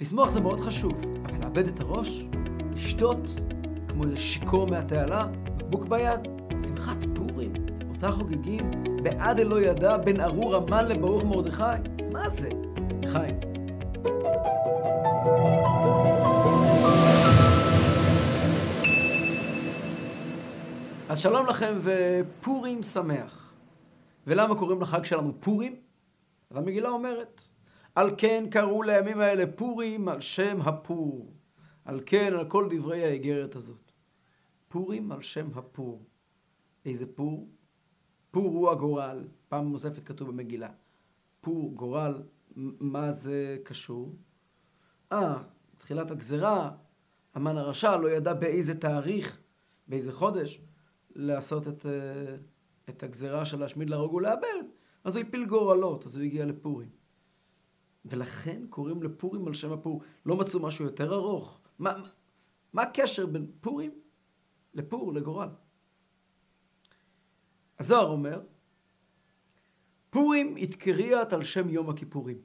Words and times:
לשמוח 0.00 0.30
זה 0.30 0.40
מאוד 0.40 0.60
חשוב, 0.60 0.92
אבל 1.24 1.44
לאבד 1.44 1.66
את 1.66 1.80
הראש, 1.80 2.24
לשתות, 2.72 3.18
כמו 3.88 4.04
איזה 4.04 4.16
שיכור 4.16 4.66
מהתעלה, 4.66 5.26
בקבוק 5.56 5.84
ביד, 5.84 6.20
שמחת 6.66 7.04
פורים, 7.14 7.52
אותה 7.90 8.10
חוגגים, 8.10 8.70
בעד 9.02 9.40
אלוה 9.40 9.62
ידע, 9.62 9.96
בין 9.96 10.20
ארור 10.20 10.56
המן 10.56 10.88
לברוך 10.88 11.24
מרדכי, 11.24 11.62
מה 12.12 12.28
זה? 12.28 12.50
חיים. 13.06 13.40
אז 21.08 21.18
שלום 21.18 21.46
לכם 21.46 21.78
ופורים 21.82 22.82
שמח. 22.82 23.52
ולמה 24.26 24.54
קוראים 24.54 24.80
לחג 24.80 25.04
שלנו 25.04 25.32
פורים? 25.40 25.76
אז 26.50 26.56
המגילה 26.56 26.88
אומרת, 26.88 27.40
על 27.96 28.10
כן 28.18 28.44
קראו 28.50 28.82
לימים 28.82 29.20
האלה 29.20 29.44
פורים 29.46 30.08
על 30.08 30.20
שם 30.20 30.58
הפור. 30.60 31.32
על 31.84 32.00
כן, 32.06 32.34
על 32.34 32.48
כל 32.48 32.68
דברי 32.70 33.04
האיגרת 33.04 33.56
הזאת. 33.56 33.92
פורים 34.68 35.12
על 35.12 35.22
שם 35.22 35.48
הפור. 35.54 36.04
איזה 36.84 37.06
פור? 37.14 37.48
פור 38.30 38.48
הוא 38.48 38.70
הגורל. 38.70 39.24
פעם 39.48 39.72
נוספת 39.72 40.04
כתוב 40.04 40.28
במגילה. 40.28 40.70
פור, 41.40 41.74
גורל, 41.74 42.22
מה 42.56 43.12
זה 43.12 43.58
קשור? 43.64 44.14
אה, 45.12 45.42
תחילת 45.78 46.10
הגזרה, 46.10 46.70
המן 47.34 47.56
הרשע 47.56 47.96
לא 47.96 48.08
ידע 48.08 48.34
באיזה 48.34 48.80
תאריך, 48.80 49.40
באיזה 49.88 50.12
חודש, 50.12 50.60
לעשות 51.14 51.68
את, 51.68 51.86
אה, 51.86 52.36
את 52.88 53.02
הגזרה 53.02 53.44
של 53.44 53.58
להשמיד, 53.58 53.90
להרוג 53.90 54.14
ולאבד. 54.14 54.64
אז 55.04 55.16
הוא 55.16 55.24
הפיל 55.24 55.46
גורלות, 55.46 56.06
אז 56.06 56.16
הוא 56.16 56.24
הגיע 56.24 56.46
לפורים. 56.46 56.95
ולכן 58.06 58.62
קוראים 58.70 59.02
לפורים 59.02 59.46
על 59.46 59.54
שם 59.54 59.72
הפור. 59.72 60.02
לא 60.26 60.36
מצאו 60.36 60.60
משהו 60.60 60.84
יותר 60.84 61.14
ארוך? 61.14 61.60
מה, 61.78 61.94
מה 62.72 62.82
הקשר 62.82 63.26
בין 63.26 63.50
פורים 63.60 63.90
לפור, 64.74 65.14
לגורל? 65.14 65.48
הזוהר 67.78 68.06
אומר, 68.06 68.40
פורים 70.10 70.56
התקריית 70.56 71.32
על 71.32 71.42
שם 71.42 71.68
יום 71.68 71.90
הכיפורים. 71.90 72.38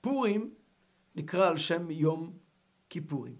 פורים 0.00 0.54
נקרא 1.14 1.48
על 1.48 1.56
שם 1.56 1.90
יום 1.90 2.38
כיפורים. 2.88 3.36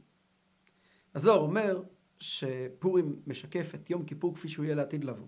הזוהר 1.14 1.40
אומר 1.40 1.82
שפורים 2.20 3.22
משקף 3.26 3.74
את 3.74 3.90
יום 3.90 4.04
כיפור 4.04 4.34
כפי 4.34 4.48
שהוא 4.48 4.64
יהיה 4.64 4.74
לעתיד 4.74 5.04
לבוא. 5.04 5.26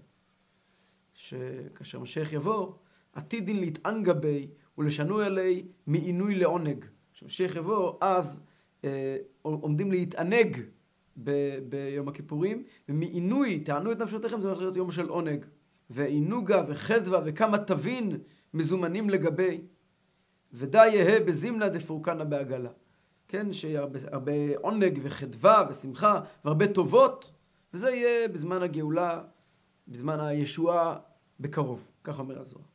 שכאשר 1.15 2.01
משיח 2.01 2.33
יבוא, 2.33 2.75
עתידין 3.13 3.61
גבי 4.03 4.51
ולשנו 4.79 5.19
עלי 5.19 5.65
מעינוי 5.87 6.35
לעונג. 6.35 6.85
כשמשיח 7.13 7.57
יבוא, 7.57 7.99
אז 8.01 8.41
אה, 8.85 9.17
עומדים 9.43 9.91
להתענג 9.91 10.57
ב- 11.25 11.59
ביום 11.69 12.09
הכיפורים, 12.09 12.65
ומעינוי, 12.89 13.61
תענו 13.61 13.93
את 13.93 13.99
נפשותיכם, 13.99 14.41
זה 14.41 14.49
הולך 14.49 14.61
להיות 14.61 14.77
יום 14.77 14.91
של 14.91 15.09
עונג. 15.09 15.45
ועינוגה 15.91 16.65
וחדווה 16.69 17.21
וכמה 17.25 17.59
תבין 17.59 18.19
מזומנים 18.55 19.11
לגבי, 19.11 19.61
ודי 20.53 20.89
יהא 20.89 21.21
בזימנה 21.21 21.69
דפורקנה 21.69 22.25
בעגלה. 22.25 22.71
כן, 23.29 23.53
שיהיה 23.53 23.81
הרבה, 23.81 23.99
הרבה 24.13 24.33
עונג 24.57 24.99
וחדווה 25.03 25.67
ושמחה 25.71 26.21
והרבה 26.45 26.67
טובות, 26.67 27.33
וזה 27.75 27.91
יהיה 27.91 28.29
בזמן 28.29 28.63
הגאולה, 28.63 29.23
בזמן 29.89 30.21
הישועה 30.21 30.97
בקרוב, 31.41 31.85
כך 32.05 32.19
אומר 32.19 32.39
הזוהר. 32.39 32.70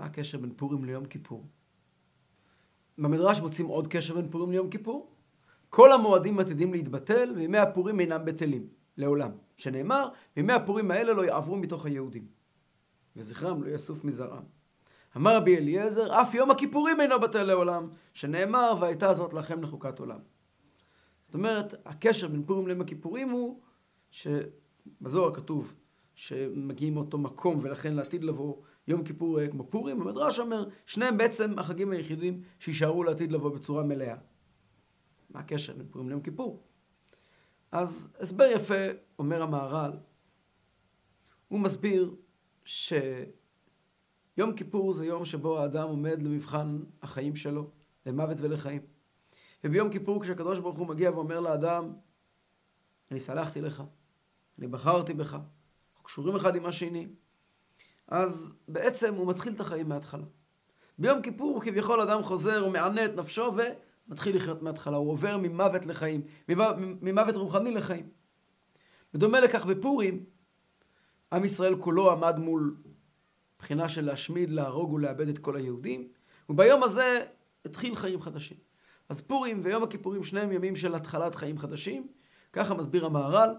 מה 0.00 0.06
הקשר 0.06 0.38
בין 0.38 0.52
פורים 0.56 0.84
ליום 0.84 1.04
כיפור? 1.04 1.46
במדרש 2.98 3.40
מוצאים 3.40 3.66
עוד 3.66 3.88
קשר 3.88 4.14
בין 4.14 4.30
פורים 4.30 4.50
ליום 4.50 4.70
כיפור. 4.70 5.10
כל 5.70 5.92
המועדים 5.92 6.38
עתידים 6.38 6.72
להתבטל, 6.72 7.32
וימי 7.36 7.58
הפורים 7.58 8.00
אינם 8.00 8.24
בטלים, 8.24 8.68
לעולם. 8.96 9.30
שנאמר, 9.56 10.08
וימי 10.36 10.52
הפורים 10.52 10.90
האלה 10.90 11.12
לא 11.12 11.24
יעברו 11.24 11.56
מתוך 11.56 11.86
היהודים, 11.86 12.26
וזכרם 13.16 13.62
לא 13.62 13.68
יסוף 13.70 14.04
מזרעם. 14.04 14.42
אמר 15.16 15.36
רבי 15.36 15.56
אליעזר, 15.56 16.22
אף 16.22 16.34
יום 16.34 16.50
הכיפורים 16.50 17.00
אינו 17.00 17.20
בטל 17.20 17.42
לעולם, 17.42 17.88
שנאמר, 18.14 18.74
והייתה 18.80 19.14
זאת 19.14 19.32
לכם 19.32 19.62
לחוקת 19.62 19.98
עולם. 19.98 20.20
זאת 21.26 21.34
אומרת, 21.34 21.74
הקשר 21.84 22.28
בין 22.28 22.42
פורים 22.46 22.66
ליום 22.66 22.80
הכיפורים 22.80 23.30
הוא 23.30 23.60
שבזוהר 24.10 25.34
כתוב 25.34 25.74
שמגיעים 26.14 26.94
מאותו 26.94 27.18
מקום, 27.18 27.56
ולכן 27.62 27.94
לעתיד 27.94 28.24
לבוא 28.24 28.56
יום 28.90 29.04
כיפור 29.04 29.48
כמו 29.50 29.70
פורים, 29.70 30.00
המדרש 30.00 30.38
אומר, 30.38 30.68
שניהם 30.86 31.18
בעצם 31.18 31.58
החגים 31.58 31.90
היחידים 31.90 32.42
שיישארו 32.58 33.04
לעתיד 33.04 33.32
לבוא 33.32 33.54
בצורה 33.54 33.82
מלאה. 33.82 34.16
מה 35.30 35.40
הקשר 35.40 35.74
בין 35.74 35.86
פורים 35.90 36.08
ליום 36.08 36.20
כיפור? 36.20 36.62
אז 37.72 38.08
הסבר 38.20 38.44
יפה 38.44 38.74
אומר 39.18 39.42
המהר"ל, 39.42 39.92
הוא 41.48 41.60
מסביר 41.60 42.14
שיום 42.64 42.96
כיפור 44.56 44.92
זה 44.92 45.06
יום 45.06 45.24
שבו 45.24 45.58
האדם 45.58 45.88
עומד 45.88 46.22
למבחן 46.22 46.78
החיים 47.02 47.36
שלו, 47.36 47.70
למוות 48.06 48.36
ולחיים. 48.40 48.82
וביום 49.64 49.90
כיפור 49.90 50.22
כשהקדוש 50.22 50.58
ברוך 50.58 50.78
הוא 50.78 50.86
מגיע 50.86 51.10
ואומר 51.10 51.40
לאדם, 51.40 51.92
אני 53.10 53.20
סלחתי 53.20 53.60
לך, 53.60 53.82
אני 54.58 54.66
בחרתי 54.66 55.14
בך, 55.14 55.34
אנחנו 55.34 56.04
קשורים 56.04 56.36
אחד 56.36 56.56
עם 56.56 56.66
השני, 56.66 57.08
אז 58.10 58.52
בעצם 58.68 59.14
הוא 59.14 59.26
מתחיל 59.26 59.52
את 59.52 59.60
החיים 59.60 59.88
מההתחלה. 59.88 60.24
ביום 60.98 61.22
כיפור 61.22 61.62
כביכול 61.64 62.00
אדם 62.00 62.22
חוזר, 62.22 62.60
הוא 62.60 62.72
מענה 62.72 63.04
את 63.04 63.14
נפשו 63.16 63.52
ומתחיל 64.08 64.36
לחיות 64.36 64.62
מההתחלה. 64.62 64.96
הוא 64.96 65.10
עובר 65.10 65.36
ממוות 65.36 65.86
לחיים, 65.86 66.22
ממוות 67.00 67.34
רוחני 67.34 67.70
לחיים. 67.70 68.08
בדומה 69.14 69.40
לכך 69.40 69.66
בפורים, 69.66 70.24
עם 71.32 71.44
ישראל 71.44 71.76
כולו 71.76 72.12
עמד 72.12 72.38
מול 72.38 72.76
בחינה 73.58 73.88
של 73.88 74.04
להשמיד, 74.04 74.50
להרוג 74.50 74.92
ולאבד 74.92 75.28
את 75.28 75.38
כל 75.38 75.56
היהודים, 75.56 76.08
וביום 76.48 76.82
הזה 76.82 77.24
התחיל 77.64 77.94
חיים 77.94 78.22
חדשים. 78.22 78.56
אז 79.08 79.20
פורים 79.20 79.60
ויום 79.62 79.82
הכיפורים 79.82 80.24
שניהם 80.24 80.52
ימים 80.52 80.76
של 80.76 80.94
התחלת 80.94 81.34
חיים 81.34 81.58
חדשים, 81.58 82.08
ככה 82.52 82.74
מסביר 82.74 83.06
המהר"ל, 83.06 83.54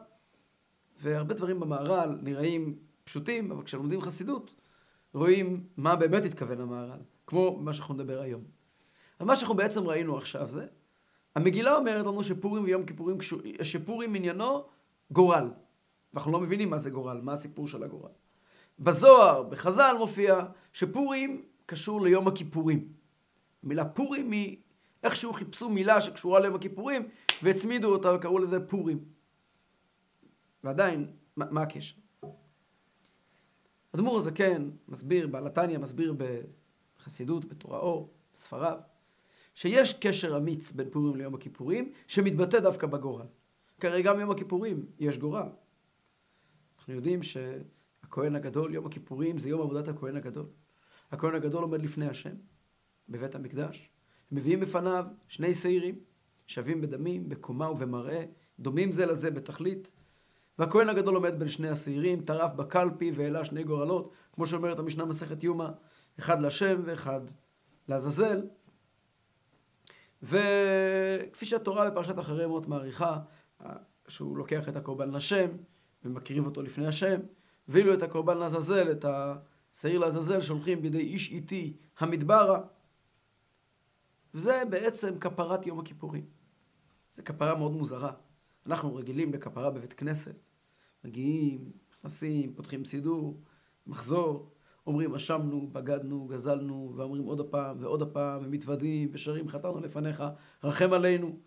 והרבה 0.98 1.34
דברים 1.34 1.60
במהר"ל 1.60 2.20
נראים 2.22 2.91
פשוטים, 3.04 3.52
אבל 3.52 3.64
כשלומדים 3.64 4.02
חסידות, 4.02 4.54
רואים 5.14 5.64
מה 5.78 5.96
באמת 5.96 6.26
התכוון 6.26 6.62
המהר"ל, 6.62 7.00
כמו 7.28 7.58
מה 7.60 7.74
שאנחנו 7.74 7.94
נדבר 7.94 8.22
היום. 8.22 8.44
אבל 9.20 9.28
מה 9.28 9.36
שאנחנו 9.36 9.56
בעצם 9.56 9.88
ראינו 9.88 10.18
עכשיו 10.18 10.48
זה, 10.48 10.66
המגילה 11.36 11.76
אומרת 11.76 12.06
לנו 12.06 12.24
שפורים 12.24 12.64
ויום 12.64 12.86
כיפורים, 12.86 13.18
שפורים 13.62 14.16
עניינו 14.16 14.64
גורל. 15.12 15.50
ואנחנו 16.14 16.32
לא 16.32 16.40
מבינים 16.40 16.70
מה 16.70 16.78
זה 16.78 16.90
גורל, 16.90 17.22
מה 17.22 17.34
הסיפור 17.34 17.68
של 17.68 17.84
הגורל. 17.84 18.12
בזוהר, 18.80 19.44
בחז"ל 19.44 19.96
מופיע 20.00 20.46
שפורים 20.74 21.44
קשור 21.66 22.02
ליום 22.02 22.28
הכיפורים. 22.28 22.88
המילה 23.64 23.86
פורים 23.86 24.32
היא, 24.32 24.58
איכשהו 25.04 25.34
חיפשו 25.34 25.70
מילה 25.70 26.02
שקשורה 26.02 26.40
ליום 26.40 26.56
הכיפורים 26.56 27.08
והצמידו 27.44 27.92
אותה 27.92 28.14
וקראו 28.14 28.40
לזה 28.40 28.60
פורים. 28.60 29.04
ועדיין, 30.64 31.12
מה, 31.36 31.46
מה 31.52 31.62
הקשר? 31.62 31.96
אדמו"ר 33.96 34.18
הזקן 34.18 34.70
מסביר, 34.88 35.28
בעל 35.28 35.48
התניא 35.48 35.78
מסביר 35.78 36.16
בחסידות, 36.98 37.46
בתורה 37.46 37.80
אור, 37.80 38.14
בספריו, 38.34 38.78
שיש 39.56 39.94
קשר 39.94 40.38
אמיץ 40.38 40.72
בין 40.72 40.90
פורים 40.90 41.16
ליום 41.16 41.36
הכיפורים, 41.36 41.92
שמתבטא 42.08 42.60
דווקא 42.60 42.88
בגורל. 42.88 43.26
כי 43.80 43.88
הרי 43.88 44.02
גם 44.02 44.20
יום 44.20 44.32
הכיפורים 44.32 44.86
יש 45.00 45.18
גורל. 45.18 45.50
אנחנו 46.78 46.94
יודעים 46.94 47.20
שהכהן 47.24 48.36
הגדול, 48.36 48.74
יום 48.74 48.86
הכיפורים, 48.86 49.38
זה 49.38 49.50
יום 49.50 49.62
עבודת 49.62 49.88
הכהן 49.88 50.16
הגדול. 50.16 50.46
הכהן 51.12 51.36
הגדול 51.36 51.64
עומד 51.64 51.82
לפני 51.82 52.08
השם, 52.08 52.36
בבית 53.10 53.36
המקדש, 53.36 53.90
מביאים 54.32 54.60
בפניו 54.60 55.06
שני 55.28 55.54
שעירים, 55.54 55.96
שווים 56.48 56.82
בדמים, 56.82 57.30
בקומה 57.30 57.72
ובמראה, 57.72 58.26
דומים 58.60 58.92
זה 58.92 59.06
לזה 59.06 59.32
בתכלית, 59.32 59.94
והכהן 60.60 60.90
הגדול 60.90 61.16
עומד 61.16 61.40
בין 61.40 61.48
שני 61.48 61.70
השעירים, 61.70 62.22
טרף 62.22 62.54
בקלפי 62.54 63.12
והעלה 63.12 63.46
שני 63.46 63.64
גורלות, 63.64 64.12
כמו 64.34 64.46
שאומרת 64.46 64.80
המשנה 64.80 65.06
מסכת 65.06 65.44
יומא, 65.44 65.68
אחד 66.20 66.42
לשם 66.42 66.82
ואחד 66.86 67.22
לעזאזל. 67.88 68.42
וכפי 70.24 71.46
שהתורה 71.46 71.90
בפרשת 71.90 72.20
אחרי 72.20 72.48
מות 72.48 72.68
מעריכה, 72.68 73.20
שהוא 74.08 74.38
לוקח 74.38 74.70
את 74.70 74.76
הקורבן 74.76 75.12
לשם 75.12 75.48
ומקריב 76.06 76.46
אותו 76.46 76.62
לפני 76.62 76.88
השם, 76.88 77.20
ואילו 77.68 77.94
את 77.94 78.04
הקורבן 78.04 78.38
לעזאזל, 78.38 78.92
את 78.92 79.06
השעיר 79.06 80.00
לעזאזל, 80.00 80.42
שולחים 80.42 80.82
בידי 80.82 81.00
איש 81.00 81.32
איטי 81.32 81.78
המדברה. 82.00 82.60
וזה 84.34 84.64
בעצם 84.70 85.20
כפרת 85.20 85.68
יום 85.68 85.80
הכיפורים. 85.80 86.26
זו 87.18 87.22
כפרה 87.26 87.56
מאוד 87.56 87.72
מוזרה. 87.72 88.12
אנחנו 88.66 88.96
רגילים 88.96 89.34
לכפרה 89.34 89.70
בבית 89.70 89.94
כנסת. 89.94 90.36
מגיעים, 91.04 91.72
נכנסים, 91.92 92.54
פותחים 92.54 92.86
סידור, 92.86 93.40
מחזור, 93.88 94.52
אומרים, 94.88 95.16
אשמנו, 95.16 95.70
בגדנו, 95.72 96.26
גזלנו, 96.26 96.94
ואומרים 96.96 97.24
עוד 97.24 97.40
הפעם 97.40 97.78
ועוד 97.80 98.02
הפעם, 98.02 98.42
ומתוודים, 98.46 99.10
ושרים, 99.12 99.50
חטאנו 99.50 99.80
לפניך, 99.80 100.24
רחם 100.64 100.94
עלינו. 100.94 101.40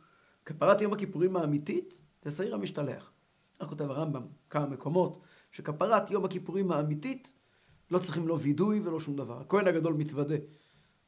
כפרת 0.45 0.81
יום 0.81 0.93
הכיפורים 0.93 1.37
האמיתית, 1.37 2.01
זה 2.23 2.31
שעיר 2.31 2.55
המשתלח. 2.55 3.13
כך 3.61 3.69
כותב 3.69 3.91
הרמב"ם, 3.91 4.27
כמה 4.51 4.67
מקומות, 4.67 5.21
שכפרת 5.51 6.11
יום 6.11 6.25
הכיפורים 6.25 6.73
האמיתית, 6.73 7.33
לא 7.91 7.99
צריכים 7.99 8.29
לא 8.29 8.39
וידוי 8.41 8.81
ולא 8.81 9.01
שום 9.01 9.17
דבר. 9.17 9.41
הכהן 9.41 9.67
הגדול 9.67 9.95
מתוודה 9.95 10.37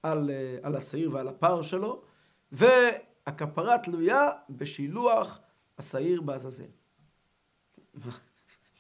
על, 0.03 0.31
אה, 0.31 0.59
על 0.63 0.77
השעיר 0.77 1.15
ועל 1.15 1.29
הפר 1.29 1.63
שלו, 1.63 2.03
והכפרה 2.53 3.79
תלויה 3.79 4.29
בשילוח 4.51 5.41
השעיר 5.79 6.21
בעזאזל. 6.21 6.71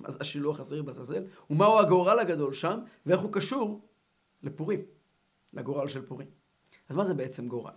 מה 0.00 0.10
זה 0.10 0.18
השילוח 0.20 0.60
השעיר 0.60 0.82
בעזאזל? 0.82 1.24
ומהו 1.50 1.78
הגורל 1.78 2.18
הגדול 2.18 2.52
שם, 2.52 2.80
ואיך 3.06 3.20
הוא 3.20 3.32
קשור 3.32 3.88
לפורים, 4.42 4.80
לגורל 5.52 5.88
של 5.88 6.06
פורים. 6.06 6.28
אז 6.88 6.96
מה 6.96 7.04
זה 7.04 7.14
בעצם 7.14 7.48
גורל? 7.48 7.72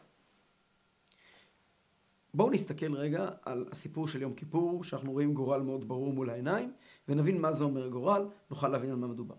בואו 2.34 2.50
נסתכל 2.50 2.96
רגע 2.96 3.30
על 3.42 3.66
הסיפור 3.72 4.08
של 4.08 4.22
יום 4.22 4.34
כיפור, 4.34 4.84
שאנחנו 4.84 5.12
רואים 5.12 5.34
גורל 5.34 5.62
מאוד 5.62 5.88
ברור 5.88 6.14
מול 6.14 6.30
העיניים, 6.30 6.74
ונבין 7.08 7.42
מה 7.42 7.52
זה 7.52 7.64
אומר 7.64 7.88
גורל, 7.88 8.28
נוכל 8.50 8.68
להבין 8.68 8.90
על 8.90 8.96
מה 8.96 9.08
מדובר. 9.08 9.36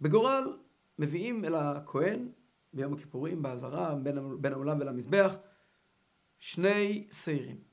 בגורל 0.00 0.56
מביאים 0.98 1.44
אל 1.44 1.54
הכהן 1.54 2.28
ביום 2.72 2.92
הכיפורים, 2.94 3.42
באזהרה, 3.42 3.94
בין, 3.94 4.42
בין 4.42 4.52
העולם 4.52 4.80
ולמזבח, 4.80 5.36
שני 6.38 7.08
שעירים. 7.12 7.65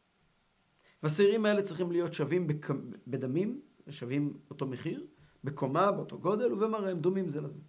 והשעירים 1.03 1.45
האלה 1.45 1.61
צריכים 1.61 1.91
להיות 1.91 2.13
שווים 2.13 2.47
בק... 2.47 2.67
בדמים, 3.07 3.61
שווים 3.89 4.33
אותו 4.49 4.65
מחיר, 4.65 5.05
בקומה, 5.43 5.91
באותו 5.91 6.19
גודל, 6.19 6.53
ובמראה 6.53 6.91
הם 6.91 6.99
דומים 6.99 7.29
זה 7.29 7.41
לזה. 7.41 7.61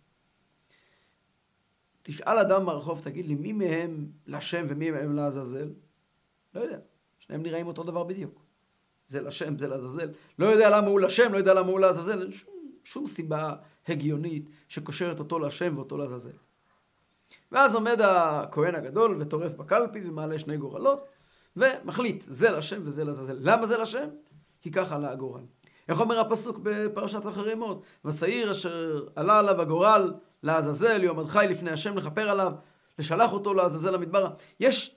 תשאל 2.02 2.38
אדם 2.38 2.66
ברחוב, 2.66 3.00
תגיד 3.00 3.26
לי, 3.26 3.34
מי 3.34 3.52
מהם 3.52 4.06
לשם 4.26 4.66
ומי 4.69 4.90
מהם 4.90 5.16
לעזאזל? 5.16 5.72
לא 6.54 6.60
יודע. 6.60 6.78
שניהם 7.19 7.42
נראים 7.42 7.66
אותו 7.66 7.82
דבר 7.82 8.04
בדיוק. 8.04 8.44
זה 9.08 9.20
לשם, 9.20 9.58
זה 9.58 9.69
לעזאזל. 9.69 10.10
לא 10.38 10.46
יודע 10.46 10.70
למה 10.70 10.86
הוא 10.88 11.00
לשם, 11.00 11.32
לא 11.32 11.38
יודע 11.38 11.54
למה 11.54 11.69
הוא 11.69 11.81
לעזאזל. 11.81 12.22
אין 12.22 12.32
שום, 12.32 12.54
שום 12.84 13.06
סיבה 13.06 13.54
הגיונית 13.88 14.48
שקושרת 14.69 15.19
אותו 15.19 15.38
לשם 15.38 15.72
ואותו 15.76 15.96
לעזאזל. 15.96 16.36
ואז 17.52 17.75
עומד 17.75 18.00
הכהן 18.00 18.75
הגדול 18.75 19.16
וטורף 19.20 19.54
בקלפי 19.54 20.00
ומעלה 20.08 20.38
שני 20.38 20.56
גורלות, 20.56 21.08
ומחליט, 21.56 22.24
זה 22.28 22.50
לשם 22.50 22.80
וזה 22.84 23.04
לעזאזל. 23.04 23.36
למה 23.40 23.66
זה 23.66 23.78
לשם? 23.78 24.08
כי 24.60 24.70
ככה 24.70 24.96
עלה 24.96 25.10
הגורל. 25.10 25.42
איך 25.88 26.00
אומר 26.00 26.20
הפסוק 26.20 26.58
בפרשת 26.62 27.26
אחרי 27.28 27.54
מות? 27.54 27.86
ושעיר 28.04 28.50
אשר 28.50 29.06
עלה 29.16 29.38
עליו 29.38 29.60
הגורל 29.60 30.14
לעזאזל, 30.42 31.02
יועמד 31.04 31.26
חי 31.26 31.46
לפני 31.50 31.70
השם 31.70 31.96
לכפר 31.96 32.30
עליו, 32.30 32.52
לשלח 32.98 33.32
אותו 33.32 33.54
לעזאזל 33.54 33.94
המדברה. 33.94 34.30
יש 34.60 34.96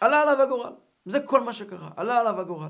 עלה 0.00 0.22
עליו 0.22 0.42
הגורל. 0.42 0.72
זה 1.06 1.20
כל 1.20 1.40
מה 1.40 1.52
שקרה, 1.52 1.90
עלה 1.96 2.20
עליו 2.20 2.40
הגורל. 2.40 2.68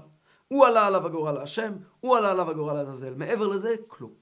הוא 0.48 0.66
עלה 0.66 0.86
עליו 0.86 1.06
הגורל 1.06 1.32
להשם, 1.32 1.72
הוא 2.00 2.16
עלה 2.16 2.31
עליו 2.31 2.50
הגורל 2.50 2.75
לעזאזל. 2.75 3.14
מעבר 3.14 3.46
לזה, 3.46 3.75
כלום. 3.88 4.12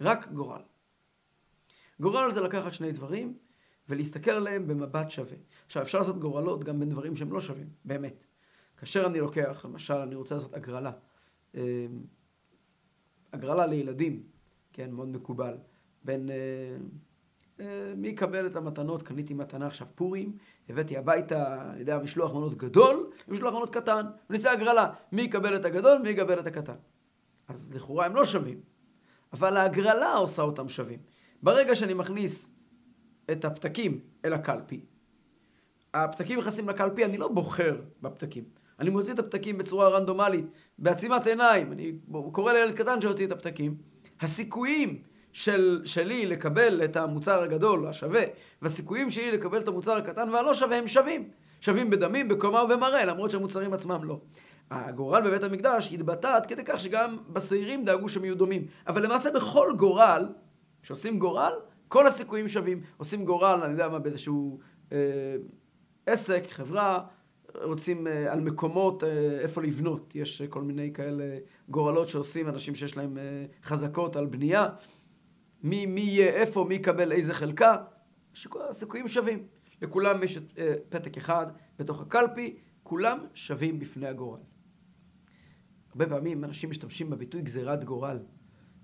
רק 0.00 0.28
גורל. 0.28 0.60
גורל 2.00 2.30
זה 2.30 2.40
לקחת 2.40 2.72
שני 2.72 2.92
דברים 2.92 3.34
ולהסתכל 3.88 4.30
עליהם 4.30 4.66
במבט 4.66 5.10
שווה. 5.10 5.36
עכשיו, 5.66 5.82
אפשר 5.82 5.98
לעשות 5.98 6.18
גורלות 6.18 6.64
גם 6.64 6.80
בין 6.80 6.88
דברים 6.88 7.16
שהם 7.16 7.32
לא 7.32 7.40
שווים, 7.40 7.68
באמת. 7.84 8.24
כאשר 8.76 9.06
אני 9.06 9.20
לוקח, 9.20 9.64
למשל, 9.64 9.94
אני 9.94 10.14
רוצה 10.14 10.34
לעשות 10.34 10.54
הגרלה. 10.54 10.92
אמ, 11.54 11.60
הגרלה 13.32 13.66
לילדים, 13.66 14.22
כן, 14.72 14.90
מאוד 14.90 15.08
מקובל. 15.08 15.54
בין 16.04 16.30
אה, 16.30 16.76
אה, 17.60 17.94
מי 17.96 18.08
יקבל 18.08 18.46
את 18.46 18.56
המתנות? 18.56 19.02
קניתי 19.02 19.34
מתנה 19.34 19.66
עכשיו 19.66 19.86
פורים, 19.94 20.36
הבאתי 20.68 20.96
הביתה, 20.96 21.70
אני 21.70 21.80
יודע, 21.80 21.98
משלוח 21.98 22.34
מנות 22.34 22.54
גדול, 22.54 23.10
משלוח 23.28 23.54
מנות 23.54 23.70
קטן, 23.70 24.06
ונעשה 24.30 24.52
הגרלה. 24.52 24.92
מי 25.12 25.22
יקבל 25.22 25.56
את 25.56 25.64
הגדול, 25.64 25.98
מי 25.98 26.08
יקבל 26.08 26.40
את 26.40 26.46
הקטן. 26.46 26.74
אז 27.48 27.74
לכאורה 27.74 28.06
הם 28.06 28.16
לא 28.16 28.24
שווים, 28.24 28.60
אבל 29.32 29.56
ההגרלה 29.56 30.14
עושה 30.14 30.42
אותם 30.42 30.68
שווים. 30.68 30.98
ברגע 31.42 31.76
שאני 31.76 31.94
מכניס 31.94 32.50
את 33.32 33.44
הפתקים 33.44 34.00
אל 34.24 34.32
הקלפי, 34.32 34.80
הפתקים 35.94 36.38
נכנסים 36.38 36.68
לקלפי, 36.68 37.04
אני 37.04 37.16
לא 37.16 37.28
בוחר 37.28 37.76
בפתקים. 38.02 38.44
אני 38.80 38.90
מוציא 38.90 39.12
את 39.12 39.18
הפתקים 39.18 39.58
בצורה 39.58 39.88
רנדומלית, 39.88 40.46
בעצימת 40.78 41.26
עיניים. 41.26 41.72
אני 41.72 41.92
קורא 42.32 42.52
לילד 42.52 42.74
קטן 42.74 43.00
שיוציא 43.00 43.26
את 43.26 43.32
הפתקים. 43.32 43.76
הסיכויים 44.20 45.02
של, 45.32 45.82
שלי 45.84 46.26
לקבל 46.26 46.84
את 46.84 46.96
המוצר 46.96 47.42
הגדול, 47.42 47.86
השווה, 47.86 48.22
והסיכויים 48.62 49.10
שלי 49.10 49.32
לקבל 49.32 49.60
את 49.60 49.68
המוצר 49.68 49.96
הקטן 49.96 50.28
והלא 50.28 50.54
שווה 50.54 50.78
הם 50.78 50.86
שווים. 50.86 51.28
שווים 51.60 51.90
בדמים, 51.90 52.28
בקומה 52.28 52.64
ובמראה, 52.64 53.04
למרות 53.04 53.30
שהמוצרים 53.30 53.72
עצמם 53.72 54.04
לא. 54.04 54.20
הגורל 54.70 55.20
בבית 55.28 55.42
המקדש 55.42 55.92
התבטא 55.92 56.36
עד 56.36 56.46
כדי 56.46 56.64
כך 56.64 56.80
שגם 56.80 57.16
בשעירים 57.28 57.84
דאגו 57.84 58.08
שהם 58.08 58.24
יהיו 58.24 58.34
דומים. 58.34 58.66
אבל 58.86 59.04
למעשה 59.04 59.30
בכל 59.30 59.72
גורל, 59.76 60.28
כשעושים 60.82 61.18
גורל, 61.18 61.52
כל 61.92 62.06
הסיכויים 62.06 62.48
שווים. 62.48 62.80
עושים 62.96 63.24
גורל, 63.24 63.60
אני 63.64 63.72
יודע 63.72 63.88
מה, 63.88 63.98
באיזשהו 63.98 64.58
אה, 64.92 65.36
עסק, 66.06 66.42
חברה, 66.50 67.06
רוצים 67.54 68.06
אה, 68.06 68.32
על 68.32 68.40
מקומות 68.40 69.04
אה, 69.04 69.40
איפה 69.40 69.62
לבנות. 69.62 70.12
יש 70.14 70.42
אה, 70.42 70.46
כל 70.46 70.62
מיני 70.62 70.92
כאלה 70.92 71.38
גורלות 71.68 72.08
שעושים 72.08 72.48
אנשים 72.48 72.74
שיש 72.74 72.96
להם 72.96 73.18
אה, 73.18 73.44
חזקות 73.64 74.16
על 74.16 74.26
בנייה. 74.26 74.68
מי, 75.62 75.86
מי 75.86 76.00
יהיה 76.00 76.28
איפה, 76.32 76.64
מי 76.68 76.74
יקבל 76.74 77.12
איזה 77.12 77.34
חלקה, 77.34 77.76
הסיכויים 78.68 79.08
שווים. 79.08 79.46
לכולם 79.82 80.22
יש 80.22 80.38
אה, 80.58 80.74
פתק 80.88 81.16
אחד 81.16 81.46
בתוך 81.78 82.00
הקלפי, 82.00 82.56
כולם 82.82 83.18
שווים 83.34 83.78
בפני 83.78 84.06
הגורל. 84.06 84.40
הרבה 85.90 86.06
פעמים 86.06 86.44
אנשים 86.44 86.70
משתמשים 86.70 87.10
בביטוי 87.10 87.42
גזירת 87.42 87.84
גורל. 87.84 88.18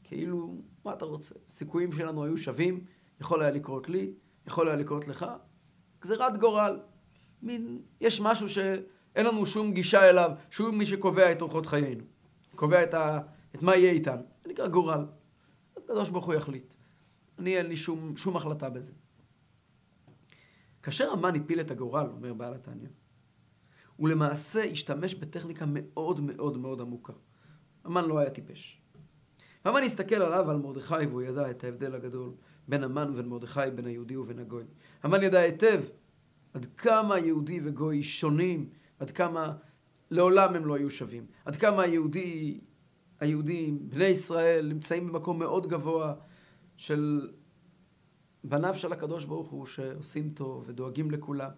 כאילו, 0.05 0.63
מה 0.85 0.93
אתה 0.93 1.05
רוצה? 1.05 1.35
סיכויים 1.49 1.93
שלנו 1.93 2.25
היו 2.25 2.37
שווים, 2.37 2.85
יכול 3.21 3.43
היה 3.43 3.51
לקרות 3.51 3.89
לי, 3.89 4.13
יכול 4.47 4.69
היה 4.69 4.77
לקרות 4.77 5.09
לך. 5.09 5.27
גזירת 6.01 6.39
גורל. 6.39 6.81
מין, 7.43 7.83
יש 8.01 8.21
משהו 8.21 8.49
שאין 8.49 9.27
לנו 9.27 9.47
שום 9.47 9.73
גישה 9.73 10.11
אליו, 10.11 10.31
שהוא 10.51 10.71
מי 10.71 10.87
שקובע 10.87 11.33
את 11.33 11.43
אורחות 11.43 11.67
חיינו. 11.67 12.05
קובע 12.55 12.83
את, 12.83 12.95
ה, 12.95 13.21
את 13.55 13.63
מה 13.63 13.77
יהיה 13.77 13.93
איתנו. 13.93 14.23
זה 14.45 14.51
נקרא 14.51 14.69
גורל. 14.69 15.07
הקדוש 15.77 16.11
ברוך 16.11 16.25
הוא 16.25 16.35
יחליט. 16.35 16.75
אני 17.39 17.59
אין 17.59 17.67
לי 17.67 17.77
שום, 17.77 18.17
שום 18.17 18.37
החלטה 18.37 18.71
בזה. 18.71 18.93
כאשר 20.83 21.11
המן 21.11 21.37
הפיל 21.37 21.61
את 21.61 21.71
הגורל, 21.71 22.07
אומר 22.11 22.35
בעל 22.35 22.55
התניא, 22.55 22.89
הוא 23.97 24.09
למעשה 24.09 24.65
השתמש 24.65 25.15
בטכניקה 25.15 25.65
מאוד 25.69 26.21
מאוד 26.21 26.59
מאוד 26.59 26.81
עמוקה. 26.81 27.13
המן 27.85 28.05
לא 28.05 28.19
היה 28.19 28.31
טיפש. 28.31 28.83
המן 29.65 29.83
הסתכל 29.83 30.15
עליו, 30.15 30.51
על 30.51 30.57
מרדכי, 30.57 31.07
והוא 31.09 31.23
ידע 31.23 31.51
את 31.51 31.65
ההבדל 31.65 31.95
הגדול 31.95 32.33
בין 32.69 32.85
המן 32.85 33.11
ובין 33.11 33.29
מרדכי, 33.29 33.61
בין 33.75 33.87
היהודי 33.87 34.17
ובין 34.17 34.39
הגוי. 34.39 34.65
המן 35.03 35.23
ידע 35.23 35.41
היטב 35.41 35.81
עד 36.55 36.67
כמה 36.77 37.19
יהודי 37.19 37.61
וגוי 37.65 38.03
שונים, 38.03 38.69
עד 38.99 39.11
כמה 39.11 39.53
לעולם 40.11 40.55
הם 40.55 40.67
לא 40.67 40.75
היו 40.75 40.91
שווים. 40.91 41.27
עד 41.45 41.57
כמה 41.57 41.83
היהודי 41.83 42.61
היהודים, 43.21 43.89
בני 43.89 44.05
ישראל, 44.05 44.67
נמצאים 44.67 45.07
במקום 45.07 45.39
מאוד 45.39 45.67
גבוה 45.67 46.15
של 46.77 47.31
בניו 48.45 48.75
של 48.75 48.93
הקדוש 48.93 49.25
ברוך 49.25 49.49
הוא 49.49 49.67
שעושים 49.67 50.31
טוב 50.31 50.65
ודואגים 50.67 51.11
לכולם. 51.11 51.51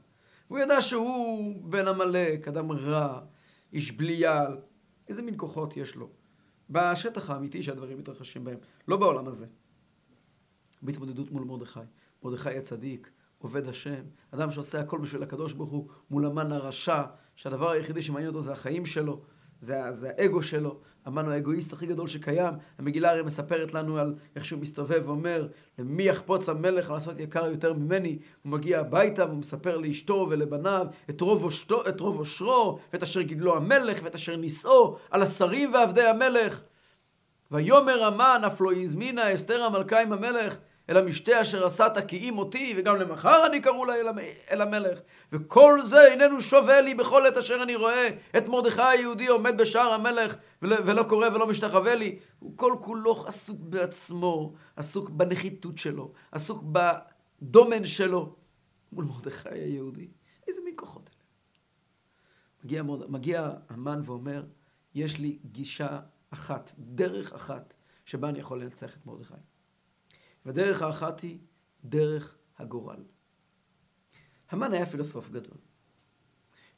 הוא 0.48 0.58
ידע 0.58 0.80
שהוא 0.80 1.54
בן 1.70 1.88
עמלק, 1.88 2.48
אדם 2.48 2.72
רע, 2.72 3.20
איש 3.72 3.92
בליעל, 3.92 4.58
איזה 5.08 5.22
מין 5.22 5.34
כוחות 5.36 5.76
יש 5.76 5.96
לו. 5.96 6.08
בשטח 6.70 7.30
האמיתי 7.30 7.62
שהדברים 7.62 7.98
מתרחשים 7.98 8.44
בהם, 8.44 8.58
לא 8.88 8.96
בעולם 8.96 9.28
הזה. 9.28 9.46
בהתמודדות 10.82 11.30
מול 11.30 11.44
מרדכי. 11.44 11.80
מרדכי 12.22 12.58
הצדיק, 12.58 13.10
עובד 13.38 13.68
השם, 13.68 14.02
אדם 14.30 14.50
שעושה 14.50 14.80
הכל 14.80 14.98
בשביל 14.98 15.22
הקדוש 15.22 15.52
ברוך 15.52 15.70
הוא, 15.70 15.88
מול 16.10 16.26
המן 16.26 16.52
הרשע, 16.52 17.02
שהדבר 17.36 17.70
היחידי 17.70 18.02
שמעניין 18.02 18.28
אותו 18.28 18.42
זה 18.42 18.52
החיים 18.52 18.86
שלו. 18.86 19.20
זה, 19.60 19.92
זה 19.92 20.10
האגו 20.18 20.42
שלו, 20.42 20.80
אמרנו 21.06 21.30
האגואיסט 21.30 21.72
הכי 21.72 21.86
גדול 21.86 22.06
שקיים. 22.06 22.54
המגילה 22.78 23.10
הרי 23.10 23.22
מספרת 23.22 23.74
לנו 23.74 23.98
על 23.98 24.14
איך 24.36 24.44
שהוא 24.44 24.60
מסתובב 24.60 25.02
ואומר, 25.06 25.48
למי 25.78 26.02
יחפוץ 26.02 26.48
המלך 26.48 26.90
לעשות 26.90 27.20
יקר 27.20 27.46
יותר 27.46 27.72
ממני? 27.72 28.18
הוא 28.42 28.52
מגיע 28.52 28.80
הביתה 28.80 29.26
והוא 29.26 29.38
מספר 29.38 29.76
לאשתו 29.76 30.26
ולבניו 30.30 30.86
את 31.10 31.20
רוב, 31.20 31.44
אושתו, 31.44 31.88
את 31.88 32.00
רוב 32.00 32.18
אושרו, 32.18 32.78
ואת 32.92 33.02
אשר 33.02 33.20
גידלו 33.20 33.56
המלך, 33.56 34.00
ואת 34.02 34.14
אשר 34.14 34.36
נישאו, 34.36 34.96
על 35.10 35.22
השרים 35.22 35.74
ועבדי 35.74 36.06
המלך. 36.06 36.62
ויאמר 37.50 38.04
המן 38.04 38.40
אף 38.46 38.60
לא 38.60 38.72
הזמינה 38.72 39.34
אסתר 39.34 39.62
המלכה 39.62 40.02
עם 40.02 40.12
המלך, 40.12 40.58
אל 40.90 40.96
המשתה 40.96 41.40
אשר 41.40 41.66
עשת 41.66 41.92
כי 42.08 42.16
אם 42.16 42.38
אותי, 42.38 42.74
וגם 42.76 42.96
למחר 42.96 43.46
אני 43.46 43.60
קראו 43.60 43.84
לה 43.84 43.94
אל 44.50 44.60
המלך. 44.60 44.98
וכל 45.32 45.80
זה 45.88 46.06
איננו 46.06 46.40
שווה 46.40 46.80
לי 46.80 46.94
בכל 46.94 47.26
עת 47.26 47.36
אשר 47.36 47.62
אני 47.62 47.76
רואה 47.76 48.08
את 48.36 48.48
מרדכי 48.48 48.82
היהודי 48.82 49.26
עומד 49.26 49.58
בשער 49.58 49.92
המלך, 49.92 50.36
ולא 50.62 51.02
קורא 51.02 51.28
ולא 51.28 51.46
משתחווה 51.46 51.94
לי. 51.94 52.18
הוא 52.38 52.52
כל 52.56 52.74
כולו 52.80 53.24
עסוק 53.26 53.60
בעצמו, 53.60 54.52
עסוק 54.76 55.10
בנחיתות 55.10 55.78
שלו, 55.78 56.12
עסוק 56.32 56.62
בדומן 56.62 57.84
שלו. 57.84 58.36
מול 58.92 59.04
מרדכי 59.04 59.48
היהודי. 59.48 60.08
איזה 60.48 60.60
מין 60.64 60.74
כוחות 60.76 61.10
אלה? 61.10 61.20
מגיע, 62.64 62.82
מגיע 63.08 63.50
המן 63.68 64.00
ואומר, 64.04 64.44
יש 64.94 65.18
לי 65.18 65.38
גישה 65.44 66.00
אחת, 66.30 66.74
דרך 66.78 67.32
אחת, 67.32 67.74
שבה 68.04 68.28
אני 68.28 68.38
יכול 68.38 68.62
לנצח 68.62 68.96
את 68.96 69.06
מרדכי. 69.06 69.34
והדרך 70.44 70.82
האחת 70.82 71.20
היא 71.20 71.38
דרך 71.84 72.38
הגורל. 72.58 73.04
המן 74.50 74.72
היה 74.72 74.86
פילוסוף 74.86 75.30
גדול. 75.30 75.58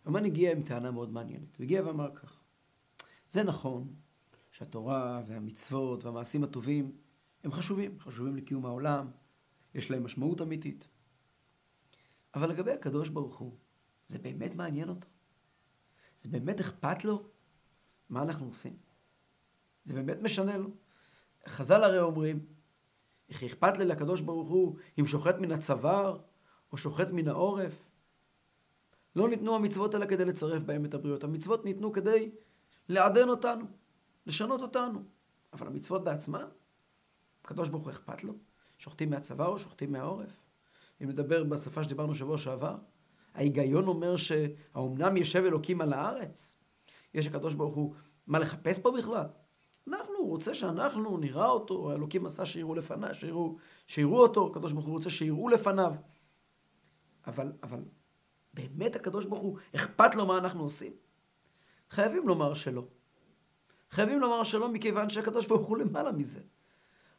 המן 0.04 0.24
הגיע 0.24 0.52
עם 0.52 0.62
טענה 0.62 0.90
מאוד 0.90 1.12
מעניינת. 1.12 1.56
הוא 1.56 1.64
הגיע 1.64 1.86
ואמר 1.86 2.14
כך: 2.14 2.40
זה 3.30 3.42
נכון 3.42 3.94
שהתורה 4.50 5.22
והמצוות 5.26 6.04
והמעשים 6.04 6.44
הטובים 6.44 6.96
הם 7.44 7.52
חשובים, 7.52 8.00
חשובים 8.00 8.36
לקיום 8.36 8.66
העולם, 8.66 9.10
יש 9.74 9.90
להם 9.90 10.04
משמעות 10.04 10.42
אמיתית. 10.42 10.88
אבל 12.34 12.50
לגבי 12.50 12.72
הקדוש 12.72 13.08
ברוך 13.08 13.38
הוא, 13.38 13.56
זה 14.06 14.18
באמת 14.18 14.54
מעניין 14.54 14.88
אותו? 14.88 15.08
זה 16.18 16.28
באמת 16.28 16.60
אכפת 16.60 17.04
לו 17.04 17.28
מה 18.08 18.22
אנחנו 18.22 18.46
עושים? 18.46 18.76
זה 19.84 19.94
באמת 19.94 20.16
משנה 20.22 20.56
לו? 20.56 20.70
חז"ל 21.48 21.84
הרי 21.84 22.00
אומרים, 22.00 22.46
איך 23.32 23.42
אכפת 23.44 23.78
לי 23.78 23.84
לקדוש 23.84 24.20
ברוך 24.20 24.48
הוא 24.48 24.76
אם 25.00 25.06
שוחט 25.06 25.38
מן 25.38 25.52
הצוואר 25.52 26.18
או 26.72 26.76
שוחט 26.76 27.10
מן 27.10 27.28
העורף? 27.28 27.90
לא 29.16 29.28
ניתנו 29.28 29.54
המצוות 29.54 29.94
האלה 29.94 30.06
כדי 30.06 30.24
לצרף 30.24 30.62
בהם 30.62 30.84
את 30.84 30.94
הבריות. 30.94 31.24
המצוות 31.24 31.64
ניתנו 31.64 31.92
כדי 31.92 32.30
לעדן 32.88 33.28
אותנו, 33.28 33.64
לשנות 34.26 34.60
אותנו. 34.60 35.02
אבל 35.52 35.66
המצוות 35.66 36.04
בעצמן, 36.04 36.44
הקדוש 37.44 37.68
ברוך 37.68 37.84
הוא 37.84 37.92
אכפת 37.92 38.24
לו? 38.24 38.34
שוחטים 38.78 39.10
מהצוואר 39.10 39.48
או 39.48 39.58
שוחטים 39.58 39.92
מהעורף? 39.92 40.42
אם 41.02 41.08
נדבר 41.08 41.44
בשפה 41.44 41.84
שדיברנו 41.84 42.14
שבוע 42.14 42.38
שעבר, 42.38 42.76
ההיגיון 43.34 43.86
אומר 43.86 44.16
שהאומנם 44.16 45.16
יושב 45.16 45.44
אלוקים 45.44 45.80
על 45.80 45.92
הארץ? 45.92 46.56
יש 47.14 47.26
הקדוש 47.26 47.54
ברוך 47.54 47.74
הוא 47.74 47.94
מה 48.26 48.38
לחפש 48.38 48.78
פה 48.78 48.92
בכלל? 48.98 49.26
אנחנו, 49.88 50.14
הוא 50.18 50.28
רוצה 50.28 50.54
שאנחנו 50.54 51.16
נראה 51.16 51.46
אותו, 51.46 51.90
האלוקים 51.90 52.26
עשה 52.26 52.46
שיראו 52.46 52.74
לפניו, 52.74 53.14
שיראו, 53.14 53.56
שיראו 53.86 54.22
אותו, 54.22 54.46
הקדוש 54.50 54.72
ברוך 54.72 54.84
הוא 54.84 54.94
רוצה 54.94 55.10
שיראו 55.10 55.48
לפניו. 55.48 55.94
אבל, 57.26 57.52
אבל 57.62 57.84
באמת 58.54 58.96
הקדוש 58.96 59.24
ברוך 59.24 59.42
הוא, 59.42 59.58
אכפת 59.76 60.14
לו 60.14 60.26
מה 60.26 60.38
אנחנו 60.38 60.62
עושים? 60.62 60.92
חייבים 61.90 62.28
לומר 62.28 62.54
שלא. 62.54 62.84
חייבים 63.90 64.20
לומר 64.20 64.42
שלא 64.42 64.68
מכיוון 64.68 65.10
שהקדוש 65.10 65.46
ברוך 65.46 65.66
הוא 65.66 65.76
למעלה 65.76 66.12
מזה. 66.12 66.40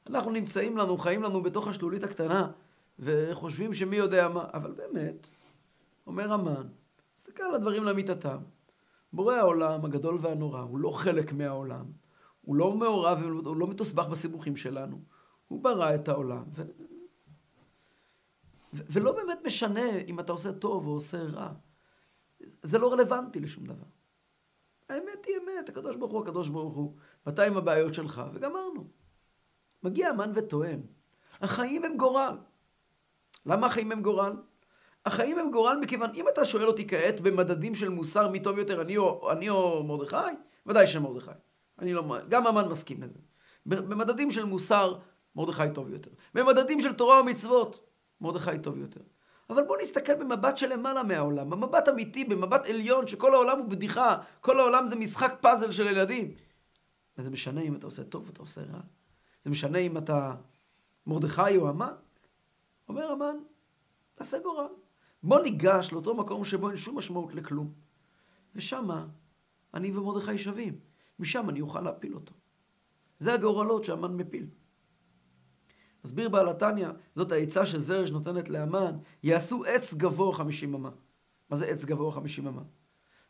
אנחנו 0.08 0.32
נמצאים 0.32 0.78
לנו, 0.78 0.98
חיים 0.98 1.24
לנו 1.24 1.44
בתוך 1.44 1.68
השלולית 1.68 2.04
הקטנה, 2.04 2.52
וחושבים 3.00 3.74
שמי 3.74 3.96
יודע 3.96 4.28
מה, 4.28 4.46
אבל 4.54 4.72
באמת, 4.72 5.28
אומר 6.08 6.34
המן, 6.34 6.68
תסתכל 7.16 7.44
על 7.44 7.56
הדברים 7.56 7.84
לאמיתתם. 7.84 8.38
בורא 9.14 9.36
העולם 9.36 9.86
הגדול 9.86 10.18
והנורא, 10.22 10.60
הוא 10.60 10.80
לא 10.80 10.92
חלק 10.92 11.34
מהעולם. 11.34 11.86
הוא 12.46 12.56
לא 12.56 12.72
מעורב, 12.72 13.20
הוא 13.46 13.58
לא 13.58 13.68
מתוסבך 13.68 14.08
בסיבוכים 14.08 14.56
שלנו. 14.56 15.02
הוא 15.48 15.64
ברא 15.64 15.96
את 15.96 16.08
העולם. 16.08 16.44
ו... 16.56 16.62
ו... 16.62 16.84
ולא 18.74 19.12
באמת 19.12 19.40
משנה 19.46 19.98
אם 20.08 20.20
אתה 20.20 20.32
עושה 20.32 20.54
טוב 20.54 20.88
או 20.88 20.92
עושה 20.92 21.24
רע. 21.24 21.54
זה 22.62 22.78
לא 22.78 22.94
רלוונטי 22.94 23.40
לשום 23.40 23.66
דבר. 23.66 23.86
האמת 24.90 25.26
היא 25.26 25.36
אמת, 25.38 25.70
הקדוש 25.70 25.96
ברוך 25.96 26.12
הוא 26.12 26.22
הקדוש 26.22 26.50
ברוך 26.50 26.74
הוא. 26.74 26.96
מתי 27.28 27.48
עם 27.48 27.58
הבעיות 27.58 27.94
שלך? 27.94 28.22
וגמרנו. 28.34 28.88
מגיע 29.84 30.10
המן 30.10 30.32
וטוען, 30.36 30.82
החיים 31.42 31.84
הם 31.84 31.98
גורל. 31.98 32.38
למה 33.46 33.68
החיים 33.68 33.92
הם 33.92 34.02
גורל? 34.02 34.34
החיים 35.06 35.40
הם 35.40 35.52
גורל 35.52 35.78
מכיוון, 35.82 36.10
אם 36.16 36.26
אתה 36.34 36.46
שואל 36.46 36.68
אותי 36.68 36.88
כעת 36.88 37.22
במדדים 37.22 37.76
של 37.76 37.90
מוסר 37.90 38.28
מי 38.28 38.40
טוב 38.40 38.58
יותר, 38.58 38.82
אני 38.82 38.98
או, 38.98 39.34
או 39.48 39.84
מרדכי, 39.84 40.16
ודאי 40.66 40.88
שמרדכי. 40.88 41.32
אני 41.84 41.94
לא, 41.94 42.18
גם 42.30 42.48
המן 42.48 42.70
מסכים 42.70 43.04
לזה. 43.04 43.20
במדדים 43.66 44.32
של 44.32 44.44
מוסר, 44.44 45.00
מרדכי 45.36 45.64
טוב 45.74 45.90
יותר. 45.90 46.12
במדדים 46.34 46.80
של 46.82 46.94
תורה 46.94 47.22
ומצוות, 47.22 47.80
מרדכי 48.22 48.60
טוב 48.60 48.78
יותר. 48.78 49.02
אבל 49.50 49.64
בואו 49.64 49.82
נסתכל 49.82 50.16
במבט 50.16 50.58
של 50.58 50.74
למעלה 50.74 51.04
מהעולם, 51.04 51.50
במבט 51.50 51.90
אמיתי, 51.90 52.24
במבט 52.24 52.68
עליון, 52.68 53.08
שכל 53.08 53.34
העולם 53.34 53.60
הוא 53.60 53.70
בדיחה, 53.70 54.18
כל 54.42 54.60
העולם 54.60 54.88
זה 54.88 54.96
משחק 54.96 55.38
פאזל 55.42 55.72
של 55.72 55.88
ילדים. 55.88 56.34
וזה 57.18 57.30
משנה 57.30 57.62
אם 57.62 57.76
אתה 57.76 57.88
עושה 57.88 58.04
טוב 58.04 58.26
או 58.26 58.30
אתה 58.32 58.42
עושה 58.42 58.62
רע. 58.62 58.80
זה 59.46 59.50
משנה 59.50 59.78
אם 59.78 59.98
אתה 59.98 60.36
מרדכי 61.08 61.58
או 61.58 61.70
המן. 61.70 61.94
אומר 62.90 63.12
המן, 63.12 63.36
תעשה 64.16 64.40
גורל. 64.40 64.68
בוא 65.24 65.40
ניגש 65.40 65.92
לאותו 65.92 66.16
מקום 66.16 66.44
שבו 66.44 66.70
אין 66.70 66.78
שום 66.78 66.98
משמעות 66.98 67.36
לכלום. 67.36 67.74
ושמה 68.56 69.06
אני 69.74 69.98
ומרדכי 69.98 70.38
שווים. 70.38 70.93
משם 71.20 71.50
אני 71.50 71.62
אוכל 71.62 71.82
להפיל 71.82 72.16
אותו. 72.16 72.34
זה 73.18 73.34
הגורלות 73.34 73.84
שהמן 73.84 74.18
מפיל. 74.18 74.48
מסביר 76.06 76.30
בעל 76.30 76.50
התניא, 76.50 76.88
זאת 77.16 77.32
העצה 77.32 77.66
שזרש 77.66 78.12
נותנת 78.12 78.50
לאמן, 78.50 78.98
יעשו 79.24 79.64
עץ 79.66 79.94
גבוה 79.94 80.36
חמישים 80.36 80.74
אמה. 80.74 80.90
מה 81.50 81.56
זה 81.56 81.66
עץ 81.66 81.86
גבוה 81.86 82.12
חמישים 82.12 82.48
אמה? 82.48 82.62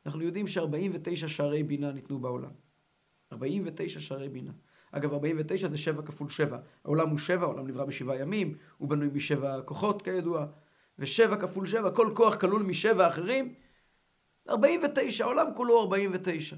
אנחנו 0.05 0.21
יודעים 0.21 0.47
ש-49 0.47 1.27
שערי 1.27 1.63
בינה 1.63 1.91
ניתנו 1.91 2.19
בעולם. 2.19 2.51
49 3.31 3.99
שערי 3.99 4.29
בינה. 4.29 4.51
אגב, 4.91 5.13
49 5.13 5.69
זה 5.69 5.77
7 5.77 6.01
כפול 6.01 6.29
7. 6.29 6.59
העולם 6.85 7.09
הוא 7.09 7.17
7, 7.17 7.43
העולם 7.43 7.67
נברא 7.67 7.85
בשבעה 7.85 8.17
ימים, 8.17 8.57
הוא 8.77 8.89
בנוי 8.89 9.09
משבע 9.13 9.61
כוחות 9.61 10.01
כידוע, 10.01 10.45
ו-7 10.99 11.35
כפול 11.35 11.65
7, 11.65 11.91
כל 11.91 12.11
כוח 12.15 12.35
כלול 12.35 12.63
משבע 12.63 13.07
אחרים. 13.07 13.53
49, 14.49 15.23
העולם 15.23 15.47
כולו 15.55 15.81
49. 15.81 16.55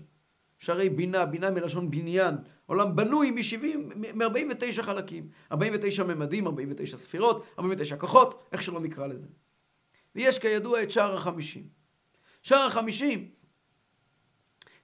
שערי 0.60 0.90
בינה, 0.90 1.26
בינה 1.26 1.52
מלשון 1.52 1.92
בניין. 1.92 2.36
עולם 2.66 2.96
בנוי 2.96 3.32
מ-70, 3.32 3.96
מ-49 4.14 4.82
חלקים. 4.82 5.30
49 5.52 6.04
ממדים, 6.04 6.48
49 6.48 6.98
ספירות, 6.98 7.46
49 7.60 7.98
כוחות, 7.98 8.44
איך 8.52 8.64
שלא 8.64 8.80
נקרא 8.80 9.08
לזה. 9.08 9.28
ויש 10.16 10.40
כידוע 10.40 10.84
את 10.84 10.92
שער 10.92 11.16
החמישים. 11.16 11.68
שער 12.42 12.66
החמישים 12.66 13.30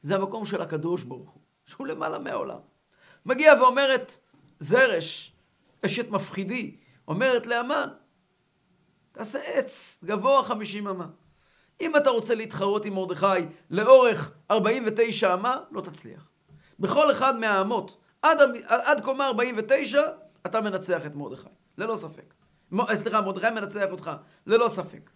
זה 0.02 0.16
המקום 0.16 0.46
של 0.46 0.62
הקדוש 0.62 1.04
ברוך 1.04 1.30
הוא, 1.30 1.42
שהוא 1.66 1.88
למעלה 1.88 2.20
מהעולם. 2.20 2.60
מגיע 3.26 3.54
ואומרת 3.62 4.20
זרש, 4.60 5.36
אשת 5.86 6.10
מפחידי, 6.10 6.76
אומרת 7.08 7.48
לאמן, 7.48 7.90
תעשה 9.12 9.40
עץ 9.40 10.00
גבוה 10.04 10.44
חמישים 10.44 10.88
אמה. 10.88 11.08
אם 11.82 11.96
אתה 11.96 12.10
רוצה 12.10 12.36
להתחרות 12.36 12.86
עם 12.86 12.94
מרדכי 12.94 13.26
לאורך 13.70 14.32
49 14.52 15.34
אמה, 15.34 15.58
לא 15.72 15.82
תצליח. 15.82 16.30
בכל 16.80 17.12
אחד 17.12 17.40
מהאמות, 17.40 17.98
עד, 18.22 18.38
עד 18.68 19.02
קומה 19.02 19.26
49, 19.26 20.02
אתה 20.46 20.62
מנצח 20.62 21.06
את 21.06 21.16
מרדכי, 21.16 21.50
ללא 21.78 21.96
ספק. 21.96 22.34
סליחה, 22.96 23.22
מרדכי 23.22 23.50
מנצח 23.50 23.92
אותך, 23.92 24.12
ללא 24.48 24.70
ספק. 24.70 25.10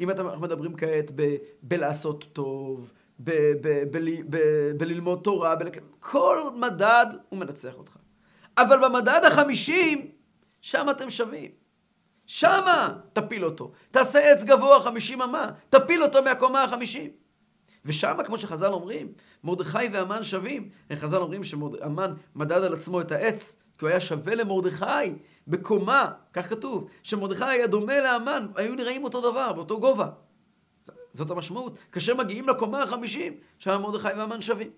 אם 0.00 0.10
אתם 0.10 0.42
מדברים 0.42 0.76
כעת 0.76 1.10
ב, 1.14 1.36
בלעשות 1.62 2.24
טוב, 2.32 2.90
ב, 3.20 3.30
ב, 3.60 3.82
ב, 3.90 3.98
ב, 4.30 4.38
בללמוד 4.76 5.20
תורה, 5.24 5.56
ב, 5.56 5.62
כל 6.00 6.38
מדד 6.54 7.06
הוא 7.28 7.38
מנצח 7.38 7.74
אותך. 7.74 7.96
אבל 8.58 8.88
במדד 8.88 9.20
החמישים, 9.24 10.10
שם 10.60 10.86
אתם 10.90 11.10
שווים. 11.10 11.65
שמה 12.26 12.98
תפיל 13.12 13.44
אותו. 13.44 13.72
תעשה 13.90 14.32
עץ 14.32 14.44
גבוה 14.44 14.80
חמישים 14.80 15.22
אמה, 15.22 15.50
תפיל 15.68 16.02
אותו 16.02 16.22
מהקומה 16.22 16.64
החמישים. 16.64 17.10
ושמה, 17.84 18.24
כמו 18.24 18.38
שחז"ל 18.38 18.72
אומרים, 18.72 19.12
מרדכי 19.44 19.88
והמן 19.92 20.24
שווים. 20.24 20.70
חז"ל 20.94 21.16
אומרים 21.16 21.44
שהמן 21.44 22.14
מדד 22.34 22.62
על 22.62 22.74
עצמו 22.74 23.00
את 23.00 23.12
העץ, 23.12 23.56
כי 23.78 23.84
הוא 23.84 23.88
היה 23.88 24.00
שווה 24.00 24.34
למרדכי 24.34 25.14
בקומה, 25.46 26.12
כך 26.32 26.48
כתוב, 26.48 26.88
שמרדכי 27.02 27.44
היה 27.44 27.66
דומה 27.66 28.00
לאמן, 28.00 28.46
היו 28.56 28.74
נראים 28.74 29.04
אותו 29.04 29.30
דבר, 29.30 29.52
באותו 29.52 29.80
גובה. 29.80 30.08
זאת 31.12 31.30
המשמעות. 31.30 31.78
כאשר 31.92 32.14
מגיעים 32.14 32.48
לקומה 32.48 32.82
החמישים, 32.82 33.36
שם 33.58 33.82
מרדכי 33.82 34.08
והמן 34.08 34.42
שווים. 34.42 34.70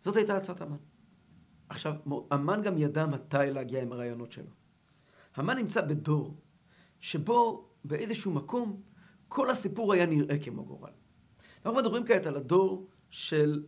זאת 0.00 0.16
הייתה 0.16 0.36
הצעת 0.36 0.60
המן. 0.60 0.76
עכשיו, 1.68 1.94
המן 2.30 2.62
גם 2.62 2.78
ידע 2.78 3.06
מתי 3.06 3.36
להגיע 3.50 3.82
עם 3.82 3.92
הרעיונות 3.92 4.32
שלו. 4.32 4.57
המן 5.38 5.56
נמצא 5.56 5.80
בדור 5.80 6.36
שבו 7.00 7.68
באיזשהו 7.84 8.32
מקום 8.32 8.82
כל 9.28 9.50
הסיפור 9.50 9.92
היה 9.92 10.06
נראה 10.06 10.38
כמו 10.38 10.64
גורל. 10.64 10.90
אנחנו 11.64 11.78
מדברים 11.78 12.06
כעת 12.06 12.26
על 12.26 12.36
הדור 12.36 12.88
של 13.10 13.64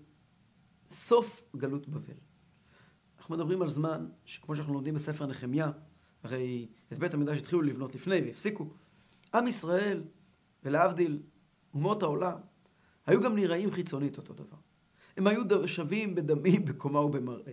סוף 0.89 1.43
גלות 1.57 1.89
בבל. 1.89 2.15
אנחנו 3.19 3.37
מדברים 3.37 3.63
על 3.63 3.69
זמן 3.69 4.07
שכמו 4.25 4.57
שאנחנו 4.57 4.75
לומדים 4.75 4.95
בספר 4.95 5.27
נחמיה, 5.27 5.71
הרי 6.23 6.69
את 6.93 6.99
בית 6.99 7.15
המקדש 7.15 7.39
התחילו 7.39 7.63
לבנות 7.63 7.95
לפני 7.95 8.21
והפסיקו. 8.21 8.71
עם 9.35 9.47
ישראל, 9.47 10.03
ולהבדיל, 10.65 11.23
אומות 11.75 12.03
העולם, 12.03 12.39
היו 13.07 13.21
גם 13.21 13.35
נראים 13.35 13.71
חיצונית 13.71 14.19
אותו 14.19 14.35
דבר. 14.35 14.57
הם 15.17 15.27
היו 15.27 15.43
שווים 15.67 16.15
בדמים, 16.15 16.65
בקומה 16.69 17.01
ובמראה. 17.01 17.53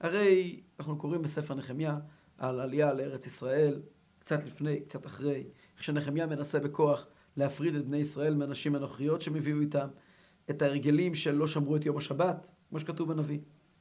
הרי 0.00 0.60
אנחנו 0.78 0.98
קוראים 0.98 1.22
בספר 1.22 1.54
נחמיה 1.54 1.98
על 2.38 2.60
עלייה 2.60 2.94
לארץ 2.94 3.26
ישראל, 3.26 3.82
קצת 4.18 4.44
לפני, 4.44 4.80
קצת 4.80 5.06
אחרי, 5.06 5.44
איך 5.74 5.84
שנחמיה 5.84 6.26
מנסה 6.26 6.60
בכוח 6.60 7.06
להפריד 7.36 7.74
את 7.74 7.84
בני 7.84 7.96
ישראל 7.96 8.34
מהנשים 8.34 8.74
הנוכריות 8.74 9.20
שהם 9.20 9.36
הביאו 9.36 9.60
איתם, 9.60 9.88
את 10.50 10.62
ההרגלים 10.62 11.14
שלא 11.14 11.46
שמרו 11.46 11.76
את 11.76 11.86
יום 11.86 11.96
השבת, 11.96 12.52
כמו 12.68 12.78
שכתוב 12.78 13.12
בנביא. 13.12 13.38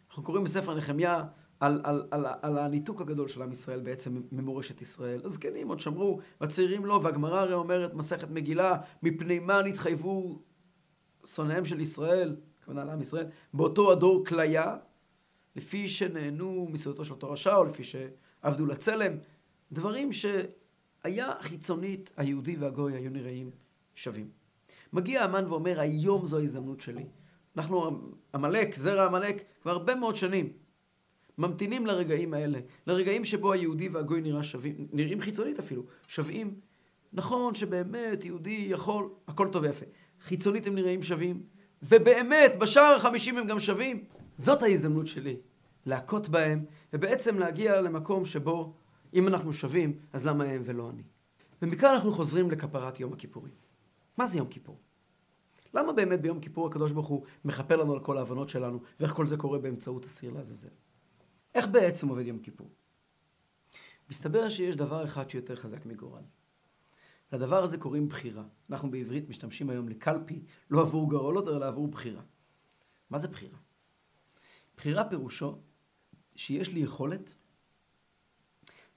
אנחנו 0.10 0.24
קוראים 0.24 0.44
בספר 0.44 0.76
נחמיה 0.76 1.24
על, 1.60 1.82
על, 1.84 2.08
על, 2.12 2.26
על 2.42 2.58
הניתוק 2.58 3.02
הגדול 3.02 3.28
של 3.28 3.42
עם 3.42 3.52
ישראל 3.52 3.82
בעצם 3.82 4.22
ממורשת 4.32 4.82
ישראל. 4.82 5.22
הזקנים 5.24 5.68
עוד 5.68 5.80
שמרו, 5.80 6.20
והצעירים 6.42 6.86
לא, 6.86 7.00
והגמרא 7.04 7.40
הרי 7.40 7.54
אומרת, 7.54 7.94
מסכת 7.94 8.30
מגילה, 8.30 8.78
מפני 9.04 9.40
מה 9.40 9.62
נתחייבו 9.62 10.42
שונאיהם 11.26 11.66
של 11.66 11.80
ישראל, 11.80 12.36
הכוונה 12.62 12.84
לעם 12.84 13.02
ישראל, 13.02 13.26
באותו 13.54 13.92
הדור 13.92 14.26
כליה, 14.26 14.76
לפי 15.56 15.88
שנהנו 15.88 16.68
מסעודתו 16.72 17.06
של 17.06 17.14
אותו 17.14 17.32
רשע, 17.32 17.56
או 17.56 17.66
לפי 17.66 17.84
שעבדו 18.42 18.66
לצלם, 18.66 19.14
דברים 19.72 20.10
שהיה 20.14 21.34
חיצונית, 21.42 22.12
היהודי 22.18 22.56
והגוי 22.56 22.94
היו 22.94 23.12
נראים 23.12 23.52
שווים. 23.96 24.30
מגיע 24.94 25.24
המן 25.24 25.46
ואומר, 25.50 25.80
היום 25.80 26.28
זו 26.28 26.38
ההזדמנות 26.40 26.82
שלי. 26.82 27.06
אנחנו, 27.58 28.02
עמלק, 28.34 28.76
זרע 28.76 29.06
עמלק, 29.06 29.44
כבר 29.62 29.72
הרבה 29.72 29.96
מאוד 29.96 30.16
שנים. 30.16 30.54
ממתינים 31.38 31.86
לרגעים 31.86 32.34
האלה, 32.34 32.60
לרגעים 32.88 33.26
שבו 33.26 33.52
היהודי 33.52 33.90
והגוי 33.90 34.22
נראה 34.22 34.44
שווים, 34.44 34.88
נראים 34.92 35.22
חיצונית 35.22 35.60
אפילו, 35.60 35.84
שווים. 36.08 36.60
נכון 37.14 37.56
שבאמת 37.56 38.26
יהודי 38.26 38.68
יכול, 38.70 39.10
הכל 39.28 39.48
טוב 39.52 39.64
ויפה. 39.64 39.86
חיצונית 40.22 40.68
הם 40.68 40.76
נראים 40.76 41.04
שווים, 41.04 41.44
ובאמת 41.84 42.52
בשער 42.60 42.96
החמישים 42.96 43.38
הם 43.38 43.48
גם 43.48 43.60
שווים. 43.60 44.04
זאת 44.38 44.62
ההזדמנות 44.62 45.08
שלי, 45.08 45.38
להכות 45.88 46.30
בהם, 46.30 46.66
ובעצם 46.94 47.40
להגיע 47.40 47.82
למקום 47.82 48.26
שבו 48.26 48.74
אם 49.14 49.28
אנחנו 49.28 49.54
שווים, 49.54 50.00
אז 50.14 50.26
למה 50.26 50.44
הם 50.44 50.62
ולא 50.66 50.90
אני? 50.90 51.04
ומכאן 51.62 51.94
אנחנו 51.94 52.12
חוזרים 52.12 52.52
לכפרת 52.52 53.00
יום 53.00 53.14
הכיפורים. 53.14 53.54
מה 54.18 54.28
זה 54.28 54.38
יום 54.38 54.48
כיפור? 54.48 54.78
למה 55.74 55.94
באמת 55.94 56.22
ביום 56.22 56.40
כיפור 56.40 56.68
הקדוש 56.68 56.92
ברוך 56.92 57.08
הוא 57.08 57.24
מכפר 57.46 57.76
לנו 57.76 57.94
על 57.94 58.00
כל 58.00 58.18
ההבנות 58.18 58.50
שלנו, 58.50 58.80
ואיך 59.00 59.12
כל 59.14 59.28
זה 59.28 59.38
קורה 59.38 59.60
באמצעות 59.60 60.06
הסיר 60.06 60.34
לעזאזל? 60.34 60.70
איך 61.56 61.68
בעצם 61.68 62.08
עובד 62.08 62.28
יום 62.28 62.40
כיפור? 62.40 62.70
מסתבר 64.10 64.50
שיש 64.50 64.76
דבר 64.76 65.06
אחד 65.06 65.30
שיותר 65.30 65.56
חזק 65.56 65.86
מגורל. 65.86 66.24
לדבר 67.34 67.64
הזה 67.64 67.78
קוראים 67.78 68.10
בחירה. 68.10 68.44
אנחנו 68.70 68.92
בעברית 68.92 69.30
משתמשים 69.30 69.70
היום 69.70 69.90
לקלפי, 69.90 70.44
לא 70.70 70.82
עבור 70.82 71.10
גורלות, 71.10 71.48
אלא 71.48 71.66
עבור 71.66 71.88
בחירה. 71.88 72.22
מה 73.10 73.18
זה 73.18 73.28
בחירה? 73.28 73.58
בחירה 74.78 75.10
פירושו 75.10 75.58
שיש 76.38 76.74
לי 76.74 76.80
יכולת 76.80 77.36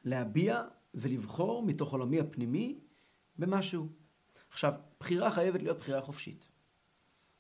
להביע 0.05 0.63
ולבחור 0.95 1.63
מתוך 1.63 1.93
עולמי 1.93 2.21
הפנימי 2.21 2.79
במשהו. 3.39 3.89
עכשיו, 4.51 4.73
בחירה 5.01 5.31
חייבת 5.31 5.63
להיות 5.63 5.79
בחירה 5.79 6.01
חופשית. 6.01 6.49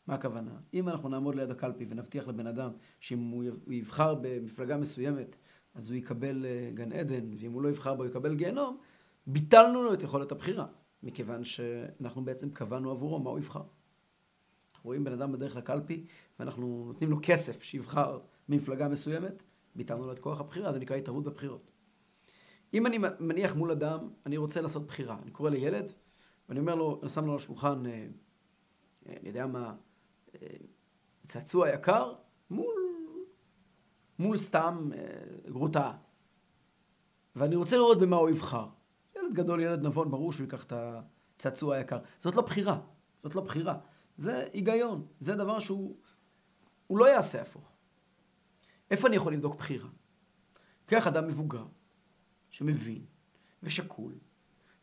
מה 0.07 0.14
הכוונה? 0.14 0.50
אם 0.75 0.88
אנחנו 0.88 1.09
נעמוד 1.09 1.35
ליד 1.35 1.50
הקלפי 1.50 1.87
ונבטיח 1.88 2.28
לבן 2.28 2.47
אדם 2.47 2.71
שאם 3.00 3.19
הוא 3.19 3.45
יבחר 3.66 4.14
במפלגה 4.21 4.76
מסוימת, 4.76 5.37
אז 5.75 5.90
הוא 5.90 5.97
יקבל 5.97 6.47
אה, 6.47 6.71
גן 6.75 6.92
עדן, 6.92 7.35
ואם 7.38 7.52
הוא 7.52 7.62
לא 7.62 7.69
יבחר 7.69 7.95
בו 7.95 8.02
הוא 8.02 8.11
יקבל 8.11 8.35
גיהנום, 8.35 8.78
ביטלנו 9.26 9.83
לו 9.83 9.95
את 9.95 10.02
יכולת 10.02 10.33
הבחירה, 10.33 10.66
מכיוון 11.02 11.45
שאנחנו 11.45 12.25
בעצם 12.25 12.50
קבענו 12.50 12.90
עבורו 12.90 13.19
מה 13.19 13.30
הוא 13.30 13.38
יבחר. 13.38 13.62
אנחנו 14.73 14.88
רואים 14.88 15.04
בן 15.04 15.12
אדם 15.12 15.33
בדרך 15.33 15.57
לקלפי, 15.57 16.04
ואנחנו 16.38 16.85
נותנים 16.87 17.11
לו 17.11 17.19
כסף 17.23 17.62
שיבחר 17.62 18.19
ממפלגה 18.49 18.88
מסוימת, 18.88 19.42
ביטלנו 19.80 20.06
לו 20.06 20.12
את 20.12 20.18
כוח 20.18 20.40
הבחירה, 20.40 20.72
זה 20.72 20.78
נקרא 20.78 20.96
התערבות 20.96 21.25
בבחירות. 21.25 21.70
אם 22.75 22.87
אני 22.87 22.99
מניח 23.20 23.54
מול 23.54 23.70
אדם, 23.70 24.08
אני 24.26 24.37
רוצה 24.37 24.60
לעשות 24.60 24.87
בחירה. 24.87 25.18
אני 25.22 25.30
קורא 25.30 25.50
לילד, 25.50 25.92
ואני 26.49 26.60
אומר 26.60 26.75
לו, 26.75 26.99
אני 27.02 27.08
שם 27.08 27.26
לו 27.26 27.32
על 27.32 27.38
השולחן, 27.38 27.87
אה, 27.87 28.06
אה, 29.08 29.14
אני 29.20 29.28
יודע 29.28 29.46
מה, 29.46 29.75
אה, 30.34 30.46
צעצוע 31.26 31.69
יקר, 31.69 32.14
מול, 32.50 32.75
מול 34.19 34.36
סתם 34.36 34.90
גרוטה. 35.47 35.93
ואני 37.36 37.56
רוצה 37.56 37.76
לראות 37.76 38.00
במה 38.00 38.16
הוא 38.16 38.30
יבחר. 38.30 38.66
ילד 39.16 39.34
גדול, 39.34 39.60
ילד 39.60 39.86
נבון, 39.86 40.10
ברור 40.10 40.32
שהוא 40.32 40.45
ייקח 40.45 40.64
את 40.64 40.73
הצעצוע 40.73 41.76
היקר. 41.76 41.99
זאת 42.19 42.36
לא 42.36 42.43
בחירה, 42.43 42.80
זאת 43.23 43.34
לא 43.34 43.43
בחירה. 43.43 43.78
זה 44.16 44.47
היגיון, 44.52 45.06
זה 45.21 45.36
דבר 45.36 45.58
שהוא 45.58 45.97
הוא 46.86 46.99
לא 46.99 47.08
יעשה 47.08 47.43
הפוך. 47.43 47.70
איפה 48.90 49.08
אני 49.08 49.16
יכול 49.16 49.32
לבדוק 49.32 49.54
בחירה? 49.54 49.88
קח 50.86 51.06
אדם 51.06 51.28
מבוגר, 51.28 51.64
שמבין 52.50 53.04
ושקול, 53.62 54.14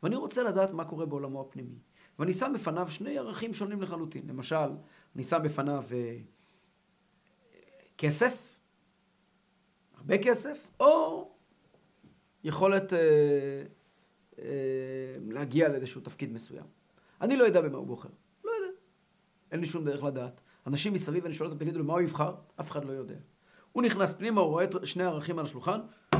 ואני 0.03 0.15
רוצה 0.15 0.43
לדעת 0.43 0.71
מה 0.71 0.85
קורה 0.85 1.05
בעולמו 1.05 1.41
הפנימי. 1.41 1.79
ואני 2.19 2.33
שם 2.33 2.51
בפניו 2.55 2.91
שני 2.91 3.17
ערכים 3.17 3.53
שונים 3.53 3.81
לחלוטין. 3.81 4.27
למשל, 4.27 4.69
אני 5.15 5.23
שם 5.23 5.39
בפניו 5.43 5.83
אה, 5.91 6.17
כסף, 7.97 8.59
הרבה 9.97 10.17
כסף, 10.17 10.67
או 10.79 11.31
יכולת 12.43 12.93
אה, 12.93 12.99
אה, 14.39 14.45
להגיע 15.29 15.69
לאיזשהו 15.69 16.01
תפקיד 16.01 16.33
מסוים. 16.33 16.65
אני 17.21 17.37
לא 17.37 17.43
יודע 17.43 17.61
במה 17.61 17.77
הוא 17.77 17.87
בוחר. 17.87 18.09
לא 18.43 18.51
יודע. 18.51 18.77
אין 19.51 19.59
לי 19.59 19.65
שום 19.65 19.83
דרך 19.83 20.03
לדעת. 20.03 20.41
אנשים 20.67 20.93
מסביב, 20.93 21.25
אני 21.25 21.33
שואל 21.33 21.49
אותם, 21.49 21.59
תגידו 21.59 21.79
לי, 21.79 21.85
מה 21.85 21.93
הוא 21.93 22.01
יבחר? 22.01 22.35
אף 22.59 22.71
אחד 22.71 22.85
לא 22.85 22.91
יודע. 22.91 23.17
הוא 23.77 23.83
נכנס 23.83 24.13
פנימה, 24.13 24.41
הוא 24.41 24.49
רואה 24.49 24.63
את 24.63 24.75
שני 24.83 25.03
הערכים 25.03 25.39
על 25.39 25.45
השולחן, 25.45 25.79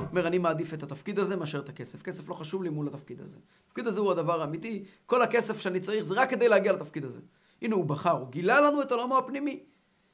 אומר, 0.09 0.27
אני 0.27 0.37
מעדיף 0.37 0.73
את 0.73 0.83
התפקיד 0.83 1.19
הזה 1.19 1.35
מאשר 1.35 1.59
את 1.59 1.69
הכסף. 1.69 2.01
כסף 2.01 2.29
לא 2.29 2.33
חשוב 2.33 2.63
לי 2.63 2.69
מול 2.69 2.87
התפקיד 2.87 3.21
הזה. 3.21 3.37
התפקיד 3.65 3.87
הזה 3.87 4.01
הוא 4.01 4.11
הדבר 4.11 4.41
האמיתי, 4.41 4.83
כל 5.05 5.21
הכסף 5.21 5.59
שאני 5.59 5.79
צריך 5.79 6.03
זה 6.03 6.13
רק 6.13 6.29
כדי 6.29 6.49
להגיע 6.49 6.73
לתפקיד 6.73 7.05
הזה. 7.05 7.21
הנה, 7.61 7.75
הוא 7.75 7.85
בחר, 7.85 8.11
הוא 8.11 8.29
גילה 8.29 8.61
לנו 8.61 8.81
את 8.81 8.91
עולמו 8.91 9.17
הפנימי. 9.17 9.63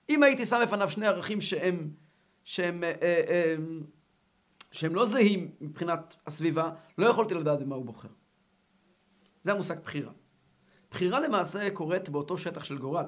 אם 0.10 0.24
הייתי 0.24 0.46
שם 0.46 0.60
בפניו 0.64 0.90
שני 0.90 1.08
ערכים 1.08 1.42
שהם, 1.42 1.90
שהם, 2.44 2.84
אה, 2.84 2.94
אה, 3.02 3.24
אה, 3.30 3.56
שהם 4.72 4.96
לא 4.96 5.06
זהים 5.06 5.52
מבחינת 5.62 6.16
הסביבה, 6.28 6.70
לא 6.98 7.06
יכולתי 7.06 7.34
לדעת 7.34 7.60
במה 7.60 7.76
הוא 7.76 7.86
בוחר. 7.86 8.10
זה 9.42 9.52
המושג 9.52 9.80
בחירה. 9.84 10.12
בחירה 10.92 11.20
למעשה 11.20 11.70
קורית 11.70 12.10
באותו 12.10 12.38
שטח 12.38 12.64
של 12.64 12.78
גורל, 12.78 13.06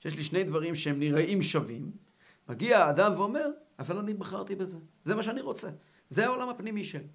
שיש 0.00 0.16
לי 0.16 0.22
שני 0.22 0.44
דברים 0.44 0.74
שהם 0.74 0.98
נראים 0.98 1.42
שווים, 1.42 2.07
מגיע 2.48 2.78
האדם 2.78 3.12
ואומר, 3.16 3.50
אבל 3.78 3.98
אני 3.98 4.14
בחרתי 4.14 4.54
בזה, 4.54 4.78
זה 5.04 5.14
מה 5.14 5.22
שאני 5.22 5.40
רוצה. 5.40 5.68
זה 6.08 6.26
העולם 6.26 6.48
הפנימי 6.48 6.84
שלי. 6.84 7.08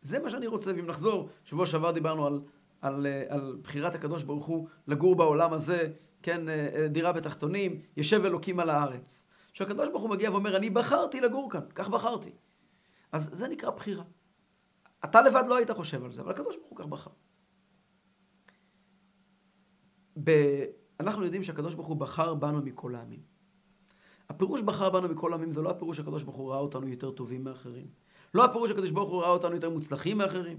זה 0.00 0.18
מה 0.18 0.30
שאני 0.30 0.46
רוצה, 0.46 0.72
ואם 0.76 0.86
נחזור, 0.86 1.28
שבוע 1.44 1.66
שעבר 1.66 1.90
דיברנו 1.90 2.26
על, 2.26 2.40
על, 2.80 2.94
על 2.94 3.06
על 3.28 3.58
בחירת 3.62 3.94
הקדוש 3.94 4.22
ברוך 4.22 4.46
הוא 4.46 4.68
לגור 4.86 5.16
בעולם 5.16 5.52
הזה, 5.52 5.92
כן, 6.22 6.48
אה, 6.48 6.68
אה, 6.74 6.88
דירה 6.88 7.12
בתחתונים, 7.12 7.82
יושב 7.96 8.24
אלוקים 8.24 8.60
על 8.60 8.70
הארץ. 8.70 9.26
שהקדוש 9.52 9.88
ברוך 9.88 10.02
הוא 10.02 10.10
מגיע 10.10 10.30
ואומר, 10.30 10.56
אני 10.56 10.70
בחרתי 10.70 11.20
לגור 11.20 11.50
כאן, 11.50 11.60
כך 11.74 11.88
בחרתי. 11.88 12.32
אז 13.12 13.30
זה 13.32 13.48
נקרא 13.48 13.70
בחירה. 13.70 14.04
אתה 15.04 15.22
לבד 15.22 15.44
לא 15.48 15.56
היית 15.56 15.70
חושב 15.70 16.04
על 16.04 16.12
זה, 16.12 16.22
אבל 16.22 16.30
הקדוש 16.30 16.56
ברוך 16.56 16.68
הוא 16.68 16.78
כך 16.78 16.86
בחר. 16.86 17.10
ב... 20.24 20.30
אנחנו 21.00 21.24
יודעים 21.24 21.42
שהקדוש 21.42 21.74
ברוך 21.74 21.88
הוא 21.88 21.96
בחר 21.96 22.34
בנו 22.34 22.62
מכל 22.62 22.94
העמים. 22.94 23.33
הפירוש 24.28 24.62
בחר 24.62 24.90
בנו 24.90 25.08
מכל 25.08 25.32
העמים 25.32 25.52
זה 25.52 25.62
לא 25.62 25.70
הפירוש 25.70 25.96
שהקדוש 25.96 26.22
ברוך 26.22 26.36
הוא 26.36 26.50
ראה 26.50 26.58
אותנו 26.58 26.88
יותר 26.88 27.10
טובים 27.10 27.44
מאחרים. 27.44 27.86
לא 28.34 28.44
הפירוש 28.44 28.68
שהקדוש 28.68 28.90
ברוך 28.90 29.10
הוא 29.10 29.20
ראה 29.20 29.30
אותנו 29.30 29.54
יותר 29.54 29.70
מוצלחים 29.70 30.18
מאחרים. 30.18 30.58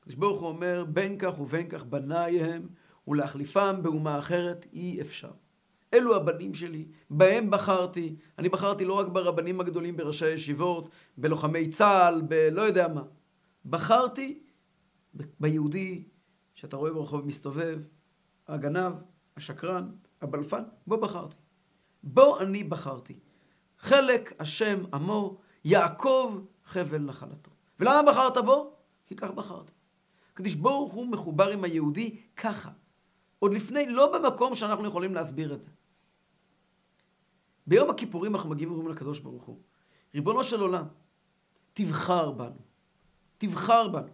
הקדוש 0.00 0.14
ברוך 0.14 0.40
הוא 0.40 0.48
אומר, 0.48 0.84
בין 0.88 1.18
כך 1.18 1.40
ובין 1.40 1.68
כך 1.68 1.84
בניי 1.84 2.40
הם, 2.40 2.68
ולהחליפם 3.08 3.76
באומה 3.82 4.18
אחרת 4.18 4.66
אי 4.72 5.00
אפשר. 5.00 5.30
אלו 5.94 6.16
הבנים 6.16 6.54
שלי, 6.54 6.86
בהם 7.10 7.50
בחרתי. 7.50 8.16
אני 8.38 8.48
בחרתי 8.48 8.84
לא 8.84 8.94
רק 8.94 9.06
ברבנים 9.08 9.60
הגדולים, 9.60 9.96
בראשי 9.96 10.26
הישיבות, 10.26 10.88
בלוחמי 11.18 11.68
צה"ל, 11.68 12.22
בלא 12.28 12.62
יודע 12.62 12.88
מה. 12.88 13.02
בחרתי 13.66 14.42
ביהודי 15.40 16.04
שאתה 16.54 16.76
רואה 16.76 16.92
ברחוב 16.92 17.26
מסתובב, 17.26 17.78
הגנב, 18.48 18.92
השקרן, 19.36 19.88
הבלפן, 20.22 20.62
בו 20.86 21.00
בחרתי. 21.00 21.36
בו 22.04 22.40
אני 22.40 22.64
בחרתי. 22.64 23.18
חלק 23.78 24.32
השם 24.38 24.82
עמו, 24.94 25.36
יעקב 25.64 26.38
חבל 26.64 26.98
נחלתו. 26.98 27.50
ולמה 27.80 28.12
בחרת 28.12 28.38
בו? 28.38 28.72
כי 29.06 29.16
כך 29.16 29.30
בחרתי. 29.30 29.72
הקדוש 30.32 30.54
ברוך 30.54 30.92
הוא 30.92 31.06
מחובר 31.06 31.48
עם 31.48 31.64
היהודי 31.64 32.20
ככה. 32.36 32.70
עוד 33.38 33.54
לפני, 33.54 33.86
לא 33.86 34.18
במקום 34.18 34.54
שאנחנו 34.54 34.86
יכולים 34.86 35.14
להסביר 35.14 35.54
את 35.54 35.62
זה. 35.62 35.70
ביום 37.66 37.90
הכיפורים 37.90 38.34
אנחנו 38.34 38.50
מגיעים 38.50 38.72
ואומרים 38.72 38.90
לקדוש 38.92 39.20
ברוך 39.20 39.44
הוא, 39.44 39.58
ריבונו 40.14 40.44
של 40.44 40.60
עולם, 40.60 40.84
תבחר 41.72 42.30
בנו. 42.30 42.60
תבחר 43.38 43.88
בנו. 43.88 44.08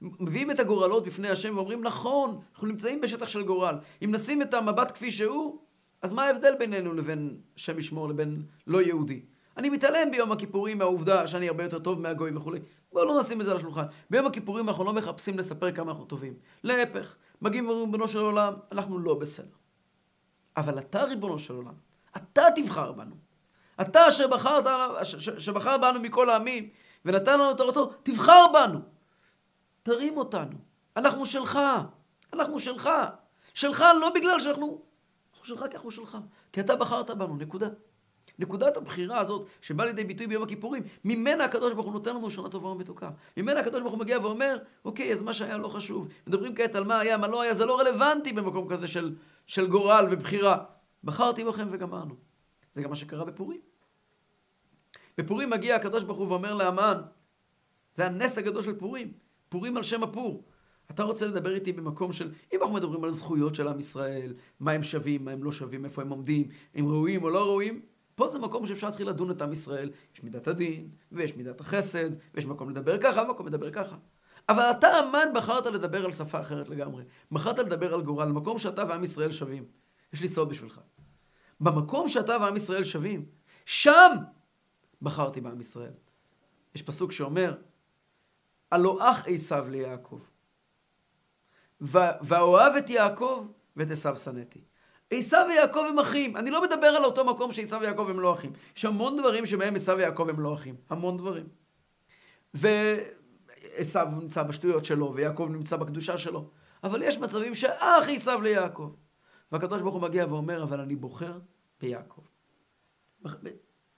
מביאים 0.00 0.50
את 0.50 0.58
הגורלות 0.58 1.04
בפני 1.04 1.28
השם 1.28 1.56
ואומרים, 1.56 1.82
נכון, 1.82 2.40
אנחנו 2.54 2.66
נמצאים 2.66 3.00
בשטח 3.00 3.28
של 3.28 3.42
גורל. 3.42 3.78
אם 4.02 4.14
נשים 4.14 4.42
את 4.42 4.54
המבט 4.54 4.94
כפי 4.94 5.10
שהוא, 5.10 5.62
אז 6.02 6.12
מה 6.12 6.24
ההבדל 6.24 6.54
בינינו 6.58 6.94
לבין 6.94 7.40
שם 7.56 7.78
ישמור 7.78 8.08
לבין 8.08 8.42
לא 8.66 8.82
יהודי? 8.82 9.22
אני 9.56 9.68
מתעלם 9.70 10.10
ביום 10.10 10.32
הכיפורים 10.32 10.78
מהעובדה 10.78 11.26
שאני 11.26 11.48
הרבה 11.48 11.64
יותר 11.64 11.78
טוב 11.78 12.00
מהגוי 12.00 12.36
וכולי. 12.36 12.60
בואו 12.92 13.04
לא 13.04 13.20
נשים 13.20 13.40
את 13.40 13.46
זה 13.46 13.50
על 13.50 13.56
השולחן. 13.56 13.84
ביום 14.10 14.26
הכיפורים 14.26 14.68
אנחנו 14.68 14.84
לא 14.84 14.92
מחפשים 14.92 15.38
לספר 15.38 15.72
כמה 15.72 15.90
אנחנו 15.90 16.04
טובים. 16.04 16.34
להפך, 16.64 17.16
מגיעים 17.42 17.66
ואומרים, 17.66 17.86
ריבונו 17.86 18.08
של 18.08 18.18
עולם, 18.18 18.54
אנחנו 18.72 18.98
לא 18.98 19.14
בסדר. 19.14 19.56
אבל 20.56 20.78
אתה, 20.78 21.04
ריבונו 21.04 21.38
של 21.38 21.54
עולם, 21.54 21.74
אתה 22.16 22.42
תבחר 22.56 22.92
בנו. 22.92 23.14
אתה 23.80 24.08
אשר 24.08 24.26
בחרת, 24.26 24.64
שבחר 25.38 25.78
בנו 25.78 26.00
מכל 26.00 26.30
העמים 26.30 26.68
ונתן 27.04 27.40
לנו 27.40 27.50
את 27.50 27.56
תורתו, 27.56 27.92
תבחר 28.02 28.46
בנו. 28.52 28.78
תרים 29.82 30.16
אותנו. 30.16 30.56
אנחנו 30.96 31.26
שלך. 31.26 31.58
אנחנו 32.32 32.60
שלך. 32.60 32.90
שלך 33.54 33.84
לא 34.00 34.10
בגלל 34.14 34.40
שאנחנו... 34.40 34.89
אנחנו 35.40 35.56
שלך 35.56 35.70
כי 35.70 35.76
אנחנו 35.76 35.90
שלך. 35.90 36.18
כי 36.52 36.60
אתה 36.60 36.76
בחרת 36.76 37.10
בנו, 37.10 37.36
נקודה. 37.36 37.68
נקודת 38.38 38.76
הבחירה 38.76 39.18
הזאת, 39.18 39.48
שבאה 39.60 39.86
לידי 39.86 40.04
ביטוי 40.04 40.26
ביום 40.26 40.42
הכיפורים, 40.42 40.82
ממנה 41.04 41.44
הקדוש 41.44 41.72
ברוך 41.72 41.86
הוא 41.86 41.92
נותן 41.92 42.16
לנו 42.16 42.30
שנה 42.30 42.48
טובה 42.48 42.68
ומתוקה. 42.68 43.10
ממנה 43.36 43.60
הקדוש 43.60 43.80
ברוך 43.80 43.92
הוא 43.92 44.00
מגיע 44.00 44.18
ואומר, 44.18 44.58
אוקיי, 44.84 45.12
אז 45.12 45.22
מה 45.22 45.32
שהיה 45.32 45.56
לא 45.56 45.68
חשוב. 45.68 46.08
מדברים 46.26 46.54
כעת 46.54 46.74
על 46.74 46.84
מה 46.84 46.98
היה, 46.98 47.16
מה 47.16 47.28
לא 47.28 47.40
היה, 47.40 47.54
זה 47.54 47.66
לא 47.66 47.80
רלוונטי 47.80 48.32
במקום 48.32 48.68
כזה 48.68 48.86
של, 48.86 49.16
של 49.46 49.66
גורל 49.66 50.06
ובחירה. 50.10 50.64
בחרתי 51.04 51.44
בכם 51.44 51.68
וגמרנו. 51.70 52.14
זה 52.70 52.82
גם 52.82 52.90
מה 52.90 52.96
שקרה 52.96 53.24
בפורים. 53.24 53.60
בפורים 55.18 55.50
מגיע 55.50 55.76
הקדוש 55.76 56.02
ברוך 56.02 56.18
הוא 56.18 56.28
ואומר 56.28 56.54
לאמן, 56.54 57.00
זה 57.92 58.06
הנס 58.06 58.38
הגדול 58.38 58.62
של 58.62 58.78
פורים. 58.78 59.12
פורים 59.48 59.76
על 59.76 59.82
שם 59.82 60.02
הפור. 60.02 60.44
אתה 60.90 61.02
רוצה 61.02 61.26
לדבר 61.26 61.54
איתי 61.54 61.72
במקום 61.72 62.12
של, 62.12 62.32
אם 62.52 62.58
אנחנו 62.60 62.74
מדברים 62.74 63.04
על 63.04 63.10
זכויות 63.10 63.54
של 63.54 63.68
עם 63.68 63.78
ישראל, 63.78 64.34
מה 64.60 64.72
הם 64.72 64.82
שווים, 64.82 65.24
מה 65.24 65.30
הם 65.30 65.44
לא 65.44 65.52
שווים, 65.52 65.84
איפה 65.84 66.02
הם 66.02 66.10
עומדים, 66.10 66.48
אם 66.78 66.88
ראויים 66.88 67.22
או 67.22 67.30
לא 67.30 67.44
ראויים, 67.44 67.80
פה 68.14 68.28
זה 68.28 68.38
מקום 68.38 68.66
שאפשר 68.66 68.86
להתחיל 68.86 69.08
לדון 69.08 69.30
את 69.30 69.42
עם 69.42 69.52
ישראל. 69.52 69.90
יש 70.14 70.22
מידת 70.22 70.48
הדין, 70.48 70.88
ויש 71.12 71.36
מידת 71.36 71.60
החסד, 71.60 72.10
ויש 72.34 72.46
מקום 72.46 72.70
לדבר 72.70 72.98
ככה, 73.00 73.22
ומקום 73.22 73.46
לדבר 73.46 73.70
ככה. 73.70 73.96
אבל 74.48 74.62
אתה, 74.62 74.88
אמן, 74.98 75.34
בחרת 75.34 75.66
לדבר 75.66 76.04
על 76.04 76.12
שפה 76.12 76.40
אחרת 76.40 76.68
לגמרי. 76.68 77.04
בחרת 77.32 77.58
לדבר 77.58 77.94
על 77.94 78.02
גורל, 78.02 78.32
מקום 78.32 78.58
שאתה 78.58 78.84
ועם 78.88 79.04
ישראל 79.04 79.32
שווים. 79.32 79.64
יש 80.12 80.22
לי 80.22 80.28
סוד 80.28 80.48
בשבילך. 80.48 80.80
במקום 81.60 82.08
שאתה 82.08 82.36
ועם 82.40 82.56
ישראל 82.56 82.84
שווים, 82.84 83.26
שם 83.66 84.12
בחרתי 85.02 85.40
בעם 85.40 85.60
ישראל. 85.60 85.92
יש 86.74 86.82
פסוק 86.82 87.12
שאומר, 87.12 87.56
הלא 88.72 88.98
אח 89.10 89.24
עשיו 89.28 89.68
ליעקב. 89.68 90.20
ואוהב 91.80 92.76
את 92.76 92.90
יעקב 92.90 93.46
ואת 93.76 93.90
עשיו 93.90 94.16
שנאתי. 94.16 94.60
עשיו 95.10 95.46
ויעקב 95.48 95.84
הם 95.88 95.98
אחים. 95.98 96.36
אני 96.36 96.50
לא 96.50 96.62
מדבר 96.62 96.86
על 96.86 97.04
אותו 97.04 97.24
מקום 97.24 97.52
שעשיו 97.52 97.80
ויעקב 97.80 98.06
הם 98.10 98.20
לא 98.20 98.32
אחים. 98.32 98.52
יש 98.76 98.84
המון 98.84 99.16
דברים 99.16 99.46
שבהם 99.46 99.76
עשיו 99.76 99.96
ויעקב 99.96 100.28
הם 100.28 100.40
לא 100.40 100.54
אחים. 100.54 100.76
המון 100.90 101.16
דברים. 101.16 101.48
ועשיו 102.54 104.08
נמצא 104.20 104.42
בשטויות 104.42 104.84
שלו, 104.84 105.14
ויעקב 105.14 105.48
נמצא 105.50 105.76
בקדושה 105.76 106.18
שלו. 106.18 106.50
אבל 106.84 107.02
יש 107.02 107.18
מצבים 107.18 107.54
שאח 107.54 108.08
עשיו 108.08 108.40
ליעקב. 108.40 108.94
והקדוש 109.52 109.82
ברוך 109.82 109.94
הוא 109.94 110.02
מגיע 110.02 110.26
ואומר, 110.26 110.62
אבל 110.62 110.80
אני 110.80 110.96
בוחר 110.96 111.38
ביעקב. 111.80 112.22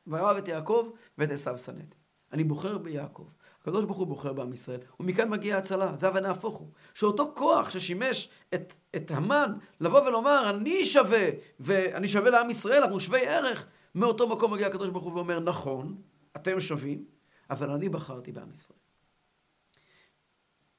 ואוהב 0.07 0.37
את 0.37 0.49
יעקב 0.49 0.89
ואת 1.19 1.31
עשיו 1.31 1.59
שנאתי. 1.59 1.97
אני 2.33 2.45
בוחר 2.45 2.79
ביעקב. 2.79 3.27
הקדוש 3.63 3.85
ברוך 3.85 3.99
הוא 3.99 4.07
בוחר 4.07 4.33
בעם 4.33 4.53
ישראל, 4.53 4.81
ומכאן 5.01 5.29
מגיעה 5.29 5.59
ההצלה, 5.59 5.97
זה 5.97 6.09
הבנה 6.09 6.31
הפוך 6.31 6.55
הוא. 6.55 6.69
שאותו 6.95 7.33
כוח 7.37 7.71
ששימש 7.71 8.29
את, 8.55 8.73
את 8.97 9.11
המן 9.11 9.53
לבוא 9.81 10.01
ולומר, 10.01 10.51
אני 10.51 10.85
שווה, 10.85 11.29
ואני 11.61 12.09
שווה 12.09 12.31
לעם 12.31 12.51
ישראל, 12.51 12.83
אנחנו 12.83 13.01
שווי 13.01 13.27
ערך, 13.27 13.67
מאותו 13.95 14.29
מקום 14.29 14.53
מגיע 14.53 14.67
הקדוש 14.67 14.91
ברוך 14.91 15.05
הוא 15.05 15.13
ואומר, 15.13 15.41
נכון, 15.41 16.03
אתם 16.37 16.61
שווים, 16.61 17.05
אבל 17.51 17.71
אני 17.71 17.89
בחרתי 17.89 18.33
בעם 18.33 18.51
ישראל. 18.51 18.79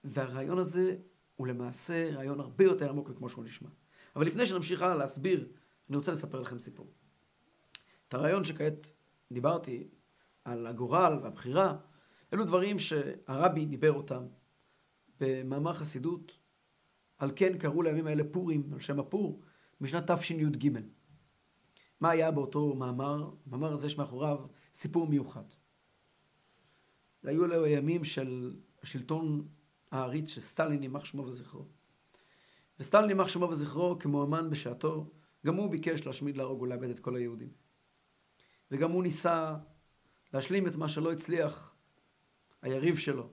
והרעיון 0.03 0.59
הזה 0.59 0.95
הוא 1.35 1.47
למעשה 1.47 2.09
רעיון 2.11 2.39
הרבה 2.39 2.63
יותר 2.63 2.89
עמוק 2.89 3.09
מכמו 3.09 3.29
שהוא 3.29 3.43
נשמע. 3.43 3.69
אבל 4.15 4.25
לפני 4.25 4.45
שנמשיך 4.45 4.81
הלאה 4.81 4.95
להסביר, 4.95 5.47
אני 5.89 5.97
רוצה 5.97 6.11
לספר 6.11 6.39
לכם 6.39 6.59
סיפור. 6.59 6.87
את 8.07 8.13
הרעיון 8.13 8.43
שכעת 8.43 8.93
דיברתי 9.31 9.87
על 10.45 10.67
הגורל 10.67 11.19
והבחירה, 11.23 11.75
אלו 12.33 12.45
דברים 12.45 12.79
שהרבי 12.79 13.65
דיבר 13.65 13.91
אותם 13.91 14.23
במאמר 15.19 15.73
חסידות, 15.73 16.31
על 17.17 17.31
כן 17.35 17.57
קראו 17.57 17.81
לימים 17.81 18.07
האלה 18.07 18.23
פורים, 18.31 18.73
על 18.73 18.79
שם 18.79 18.99
הפור, 18.99 19.41
בשנת 19.81 20.11
תשי"ג. 20.11 20.69
מה 21.99 22.09
היה 22.09 22.31
באותו 22.31 22.75
מאמר? 22.75 23.31
במאמר 23.45 23.73
הזה 23.73 23.87
יש 23.87 23.97
מאחוריו 23.97 24.45
סיפור 24.73 25.07
מיוחד. 25.07 25.43
היו 27.23 27.45
אלו 27.45 27.65
הימים 27.65 28.03
של 28.03 28.55
השלטון 28.81 29.47
העריץ 29.91 30.29
של 30.29 30.41
סטלין, 30.41 30.83
יימח 30.83 31.05
שמו 31.05 31.25
וזכרו. 31.25 31.65
וסטלין, 32.79 33.09
יימח 33.09 33.27
שמו 33.27 33.49
וזכרו, 33.49 33.99
כמו 33.99 34.23
אמן 34.23 34.49
בשעתו, 34.49 35.11
גם 35.45 35.55
הוא 35.55 35.71
ביקש 35.71 36.05
להשמיד, 36.05 36.37
להרוג 36.37 36.61
ולאבד 36.61 36.89
את 36.89 36.99
כל 36.99 37.15
היהודים. 37.15 37.51
וגם 38.71 38.91
הוא 38.91 39.03
ניסה 39.03 39.55
להשלים 40.33 40.67
את 40.67 40.75
מה 40.75 40.87
שלא 40.87 41.11
הצליח 41.11 41.72
היריב 42.63 42.97
שלו, 42.97 43.29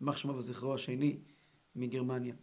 יימח 0.00 0.16
שמו 0.16 0.36
וזכרו 0.36 0.74
השני, 0.74 1.18
מגרמניה. 1.76 2.34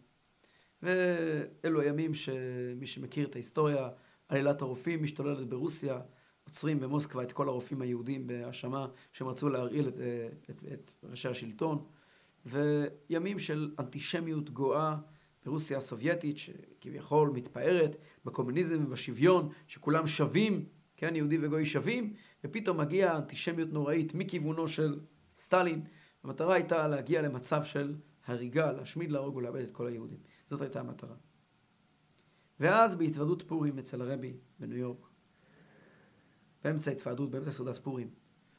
ואלו 0.82 1.80
הימים 1.80 2.14
שמי 2.14 2.86
שמכיר 2.86 3.26
את 3.26 3.34
ההיסטוריה, 3.34 3.88
עלילת 4.28 4.62
הרופאים 4.62 5.02
משתוללת 5.02 5.48
ברוסיה, 5.48 6.00
עוצרים 6.44 6.80
במוסקבה 6.80 7.22
את 7.22 7.32
כל 7.32 7.48
הרופאים 7.48 7.82
היהודים 7.82 8.26
בהאשמה 8.26 8.88
שהם 9.12 9.28
רצו 9.28 9.48
להרעיל 9.48 9.88
את, 9.88 9.94
את, 10.50 10.64
את 10.72 10.92
ראשי 11.02 11.28
השלטון, 11.28 11.84
וימים 12.46 13.38
של 13.38 13.74
אנטישמיות 13.78 14.50
גואה 14.50 14.96
ברוסיה 15.44 15.78
הסובייטית, 15.78 16.38
שכביכול 16.38 17.30
מתפארת 17.34 17.96
בקומוניזם 18.24 18.84
ובשוויון, 18.84 19.48
שכולם 19.66 20.06
שווים, 20.06 20.64
כן, 20.96 21.16
יהודי 21.16 21.38
וגוי 21.40 21.66
שווים, 21.66 22.12
ופתאום 22.44 22.80
מגיעה 22.80 23.16
אנטישמיות 23.16 23.72
נוראית 23.72 24.14
מכיוונו 24.14 24.68
של 24.68 25.00
סטלין, 25.36 25.82
המטרה 26.22 26.54
הייתה 26.54 26.88
להגיע 26.88 27.22
למצב 27.22 27.64
של 27.64 27.94
הריגה, 28.26 28.72
להשמיד, 28.72 29.10
להרוג 29.10 29.36
ולאבד 29.36 29.60
את 29.60 29.70
כל 29.70 29.86
היהודים. 29.86 30.18
זאת 30.50 30.60
הייתה 30.60 30.80
המטרה. 30.80 31.16
ואז 32.60 32.94
בהתוועדות 32.94 33.42
פורים 33.42 33.78
אצל 33.78 34.02
הרבי 34.02 34.36
בניו 34.58 34.78
יורק, 34.78 35.06
באמצע 36.64 36.90
התוועדות, 36.90 37.30
באמצע 37.30 37.50
סעודת 37.50 37.78
פורים, 37.78 38.10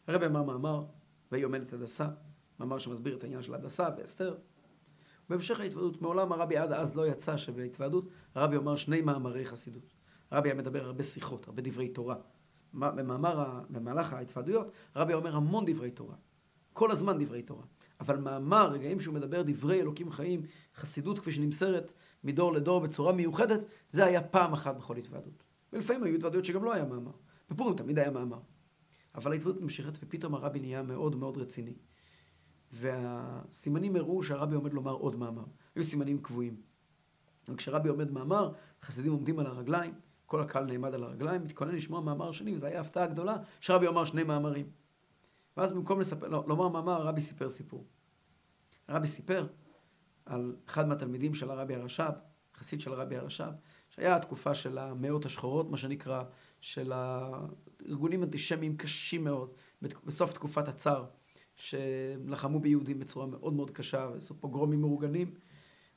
הרבי 0.08 0.26
אמר 0.26 0.44
מאמר, 0.44 0.86
והיא 1.32 1.46
עומדת 1.46 1.74
הדסה, 1.74 2.08
מאמר 2.60 2.80
שמסביר 2.80 3.16
את 3.18 3.24
העניין 3.24 3.42
של 3.42 3.54
הדסה 3.54 3.90
ואסתר. 3.98 4.38
בהמשך 5.30 5.60
ההתוועדות, 5.60 6.02
מעולם 6.02 6.32
הרבי 6.32 6.58
עד 6.58 6.72
אז 6.72 6.96
לא 6.96 7.08
יצא 7.08 7.38
שבהתוועדות 7.38 8.08
הרבי 8.36 8.56
אומר 8.56 8.76
שני 8.76 9.02
מאמרי 9.02 9.46
חסידות. 9.46 9.94
הרבי 10.32 10.50
היה 10.50 10.56
מדבר 10.56 10.86
הרבה 10.86 11.04
שיחות, 11.04 11.48
הרבה 11.48 11.62
דברי 11.62 11.90
תורה. 11.90 12.16
במאמר, 12.74 13.62
במהלך 13.70 14.14
ההתוועדויות, 14.14 14.72
הרבי 14.96 15.14
אומר 15.14 15.36
המון 15.36 15.66
דברי 15.68 15.92
תורה. 15.92 16.16
כל 16.74 16.92
הזמן 16.92 17.24
דברי 17.24 17.42
תורה. 17.42 17.64
אבל 18.00 18.18
מאמר, 18.18 18.72
רגעים 18.72 19.00
שהוא 19.00 19.16
מדבר 19.16 19.42
דברי 19.46 19.82
אלוקים 19.82 20.12
חיים, 20.12 20.42
חסידות 20.76 21.20
כפי 21.20 21.32
שנמסרת 21.32 21.94
מדור 22.24 22.54
לדור 22.54 22.80
בצורה 22.80 23.14
מיוחדת, 23.14 23.60
זה 23.90 24.06
היה 24.06 24.22
פעם 24.22 24.54
אחת 24.54 24.76
בכל 24.78 24.98
התוועדות. 24.98 25.44
ולפעמים 25.74 26.04
היו 26.04 26.16
התוועדויות 26.16 26.46
שגם 26.46 26.64
לא 26.64 26.74
היה 26.74 26.86
מאמר. 26.86 27.12
בפורים 27.50 27.76
תמיד 27.76 28.00
היה 28.00 28.12
מאמר. 28.12 28.40
אבל 29.16 29.32
ההתוועדות 29.32 29.62
נמשכת 29.62 29.98
ופתאום 30.02 30.36
הרבי 30.36 30.60
נהיה 30.60 30.84
מאוד 30.84 31.16
מאוד 31.16 31.38
רציני. 31.38 31.74
והסימנים 32.72 33.96
הראו 33.96 34.24
שהרבי 34.24 34.56
עומד 34.56 34.74
לומר 34.74 34.94
עוד 34.94 35.16
מאמר. 35.16 35.46
היו 35.76 35.84
סימנים 35.84 36.22
קבועים. 36.22 36.56
וכשרבי 37.50 37.90
עומד 37.90 38.12
מאמר, 38.12 38.52
חסידים 38.82 39.12
עומדים 39.12 39.40
על 39.40 39.46
הרגליים, 39.46 39.94
כל 40.26 40.42
הקהל 40.42 40.66
נעמד 40.66 40.94
על 40.94 41.04
הרגליים, 41.04 41.44
מתכונן 41.44 41.76
לשמוע 41.76 42.02
מאמר 42.02 42.32
שני, 42.32 42.54
וזו 42.54 42.66
הייתה 42.66 42.82
הפתעה 42.82 43.08
גדולה, 43.08 43.36
שרבי 43.60 43.88
אמר 43.88 44.06
שני 44.06 44.24
מאמרים. 44.24 44.66
ואז 45.58 45.72
במקום 45.72 46.00
לספר, 46.00 46.28
לא, 46.28 46.44
לומר 46.48 46.68
מאמר, 46.68 47.02
הרבי 47.02 47.22
סיפר 47.22 47.50
סיפור. 47.50 47.86
הרבי 48.88 49.08
סיפר 49.08 49.48
על 50.26 50.56
אחד 50.68 50.88
מהתלמידים 50.88 51.34
של 51.34 51.52
הרבי 51.52 51.76
הרש"ב, 51.76 52.12
חסיד 52.56 52.82
של 52.82 52.94
הרבי 52.94 53.16
הרש"ב, 53.18 53.52
שהיה 53.90 54.16
התקופה 54.16 54.54
של 54.54 54.78
המאות 54.78 55.26
השחורות, 55.26 55.70
מה 55.70 55.78
שנקרא, 55.78 56.24
של 56.62 56.92
הארגונים 56.96 58.24
אנטישמיים 58.24 58.78
קשים 58.78 59.24
מאוד, 59.24 59.54
בסוף 59.82 60.34
תקופת 60.34 60.68
הצאר, 60.68 61.06
שלחמו 61.56 62.60
ביהודים 62.60 63.00
בצורה 63.00 63.26
מאוד 63.26 63.54
מאוד 63.54 63.72
קשה, 63.72 64.10
ועשו 64.14 64.40
פוגרומים 64.40 64.82
מאורגנים, 64.82 65.34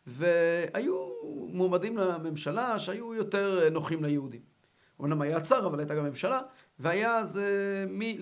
והיו 0.07 1.09
מועמדים 1.49 1.97
לממשלה 1.97 2.79
שהיו 2.79 3.15
יותר 3.15 3.69
נוחים 3.71 4.05
ליהודים. 4.05 4.43
אומנם 4.99 5.23
היה 5.23 5.41
צאר, 5.41 5.67
אבל 5.67 5.79
הייתה 5.79 5.95
גם 5.95 6.05
ממשלה, 6.05 6.41
והיה 6.79 7.25
זה 7.25 7.85
מי... 7.89 8.19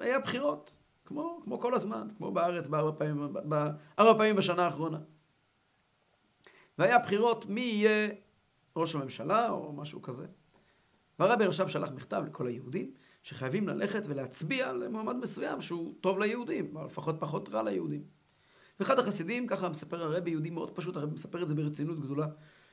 היה 0.00 0.18
בחירות. 0.18 0.76
כמו, 1.04 1.40
כמו 1.44 1.60
כל 1.60 1.74
הזמן, 1.74 2.08
כמו 2.16 2.32
בארץ 2.32 2.66
בארבע 2.66 2.98
פעמים, 2.98 3.32
בארבע 3.32 4.18
פעמים 4.18 4.36
בשנה 4.36 4.64
האחרונה. 4.64 4.98
והיה 6.78 6.98
בחירות 6.98 7.46
מי 7.46 7.60
יהיה 7.60 8.08
ראש 8.76 8.94
הממשלה 8.94 9.50
או 9.50 9.72
משהו 9.72 10.02
כזה. 10.02 10.26
והרבי 11.18 11.44
עכשיו 11.44 11.68
שלח 11.68 11.90
מכתב 11.90 12.22
לכל 12.26 12.46
היהודים 12.46 12.90
שחייבים 13.22 13.68
ללכת 13.68 14.02
ולהצביע 14.06 14.72
למועמד 14.72 15.16
מסוים 15.16 15.60
שהוא 15.60 15.94
טוב 16.00 16.18
ליהודים, 16.18 16.76
או 16.76 16.84
לפחות 16.84 17.16
פחות 17.18 17.48
רע 17.48 17.62
ליהודים. 17.62 18.02
ואחד 18.80 18.98
החסידים, 18.98 19.46
ככה 19.46 19.68
מספר 19.68 20.02
הרבי, 20.02 20.30
יהודי 20.30 20.50
מאוד 20.50 20.70
פשוט, 20.70 20.96
הרבי 20.96 21.14
מספר 21.14 21.42
את 21.42 21.48
זה 21.48 21.54
ברצינות 21.54 22.00
גדולה. 22.00 22.26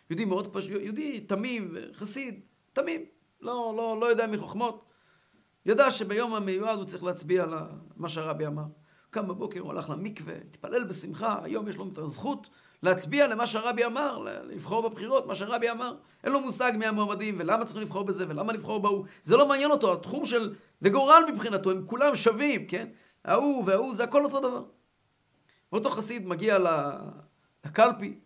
יהודי 0.10 0.26
מאוד 0.26 0.54
פשוט, 0.54 0.72
יהודי 0.72 1.22
תמים, 1.22 1.76
חסיד, 1.94 2.40
תמים, 2.74 3.06
לא, 3.42 3.74
לא, 3.78 3.98
לא 4.02 4.06
יודע 4.06 4.28
מחוכמות. 4.28 4.91
ידע 5.66 5.92
שביום 5.92 6.34
המיועד 6.34 6.78
הוא 6.78 6.86
צריך 6.86 7.04
להצביע 7.04 7.44
על 7.44 7.54
מה 7.98 8.10
שהרבי 8.10 8.48
אמר. 8.48 8.66
קם 9.10 9.28
בבוקר, 9.28 9.60
הוא 9.60 9.72
הלך 9.72 9.90
למקווה, 9.90 10.34
התפלל 10.36 10.84
בשמחה, 10.84 11.40
היום 11.44 11.68
יש 11.68 11.78
לו 11.78 11.90
את 11.94 11.98
הזכות 11.98 12.50
להצביע 12.84 13.28
למה 13.28 13.48
שהרבי 13.48 13.86
אמר, 13.86 14.20
לבחור 14.44 14.90
בבחירות, 14.90 15.26
מה 15.26 15.36
שהרבי 15.36 15.72
אמר. 15.72 15.96
אין 16.24 16.34
לו 16.34 16.42
מושג 16.42 16.72
מי 16.78 16.86
המועמדים, 16.86 17.36
ולמה 17.40 17.66
צריכים 17.66 17.82
לבחור 17.82 18.04
בזה, 18.04 18.26
ולמה 18.30 18.54
לבחור 18.54 18.80
בהוא. 18.80 19.06
זה 19.24 19.38
לא 19.38 19.48
מעניין 19.48 19.72
אותו, 19.72 19.94
התחום 19.94 20.26
של... 20.26 20.56
זה 20.82 20.90
גורל 20.90 21.24
מבחינתו, 21.34 21.72
הם 21.72 21.84
כולם 21.86 22.16
שווים, 22.16 22.68
כן? 22.68 22.88
ההוא 23.26 23.64
וההוא, 23.66 23.96
זה 23.96 24.04
הכל 24.04 24.24
אותו 24.26 24.40
דבר. 24.40 24.64
ואותו 25.72 25.90
חסיד 25.90 26.28
מגיע 26.28 26.58
לקלפי, 27.66 28.20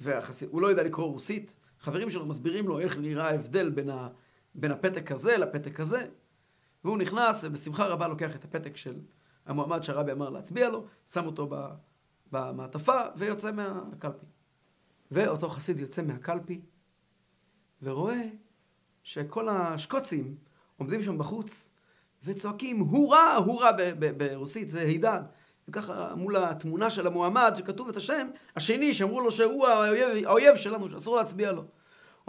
והוא 0.00 0.62
לא 0.62 0.66
יודע 0.66 0.82
לקרוא 0.82 1.06
רוסית, 1.06 1.56
חברים 1.80 2.10
שלו 2.10 2.26
מסבירים 2.26 2.68
לו 2.68 2.80
איך 2.80 2.98
נראה 2.98 3.28
ההבדל 3.28 3.70
בין, 3.70 3.90
ה... 3.90 4.08
בין 4.54 4.72
הפתק 4.72 5.12
הזה 5.12 5.36
לפתק 5.36 5.80
הזה, 5.80 6.06
והוא 6.84 6.98
נכנס 6.98 7.44
ובשמחה 7.44 7.86
רבה 7.86 8.08
לוקח 8.08 8.36
את 8.36 8.44
הפתק 8.44 8.76
של 8.76 9.00
המועמד 9.46 9.82
שהרבי 9.82 10.12
אמר 10.12 10.30
להצביע 10.30 10.70
לו, 10.70 10.86
שם 11.06 11.26
אותו 11.26 11.48
במעטפה 12.32 13.00
ויוצא 13.16 13.52
מהקלפי. 13.52 14.26
ואותו 15.10 15.48
חסיד 15.48 15.78
יוצא 15.78 16.02
מהקלפי 16.02 16.60
ורואה 17.82 18.22
שכל 19.02 19.48
השקוצים 19.48 20.36
עומדים 20.76 21.02
שם 21.02 21.18
בחוץ 21.18 21.72
וצועקים 22.24 22.78
הורה, 22.78 23.36
הורה 23.36 23.70
ברוסית, 24.16 24.68
זה 24.68 24.80
הידד. 24.80 25.22
וככה 25.68 26.14
מול 26.14 26.36
התמונה 26.36 26.90
של 26.90 27.06
המועמד 27.06 27.52
שכתוב 27.56 27.88
את 27.88 27.96
השם, 27.96 28.28
השני 28.56 28.94
שאמרו 28.94 29.20
לו 29.20 29.30
שהוא 29.30 29.66
האויב, 29.66 30.24
האויב 30.26 30.56
שלנו, 30.56 30.90
שאסור 30.90 31.16
להצביע 31.16 31.52
לו. 31.52 31.64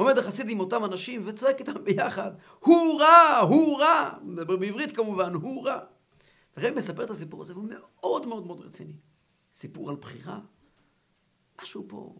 עומד 0.01 0.17
החסיד 0.17 0.49
עם 0.49 0.59
אותם 0.59 0.85
אנשים 0.85 1.21
וצועק 1.25 1.59
איתם 1.59 1.83
ביחד, 1.83 2.31
הורה, 2.59 3.39
הורה, 3.39 4.13
בעברית 4.35 4.95
כמובן, 4.95 5.33
הורה. 5.33 5.79
הרב 6.55 6.73
מספר 6.75 7.03
את 7.03 7.09
הסיפור 7.09 7.41
הזה 7.41 7.53
והוא 7.53 7.69
מאוד 7.69 8.27
מאוד 8.27 8.47
מאוד 8.47 8.59
רציני. 8.59 8.95
סיפור 9.53 9.89
על 9.89 9.95
בחירה, 9.95 10.39
משהו 11.61 11.85
פה. 11.87 12.15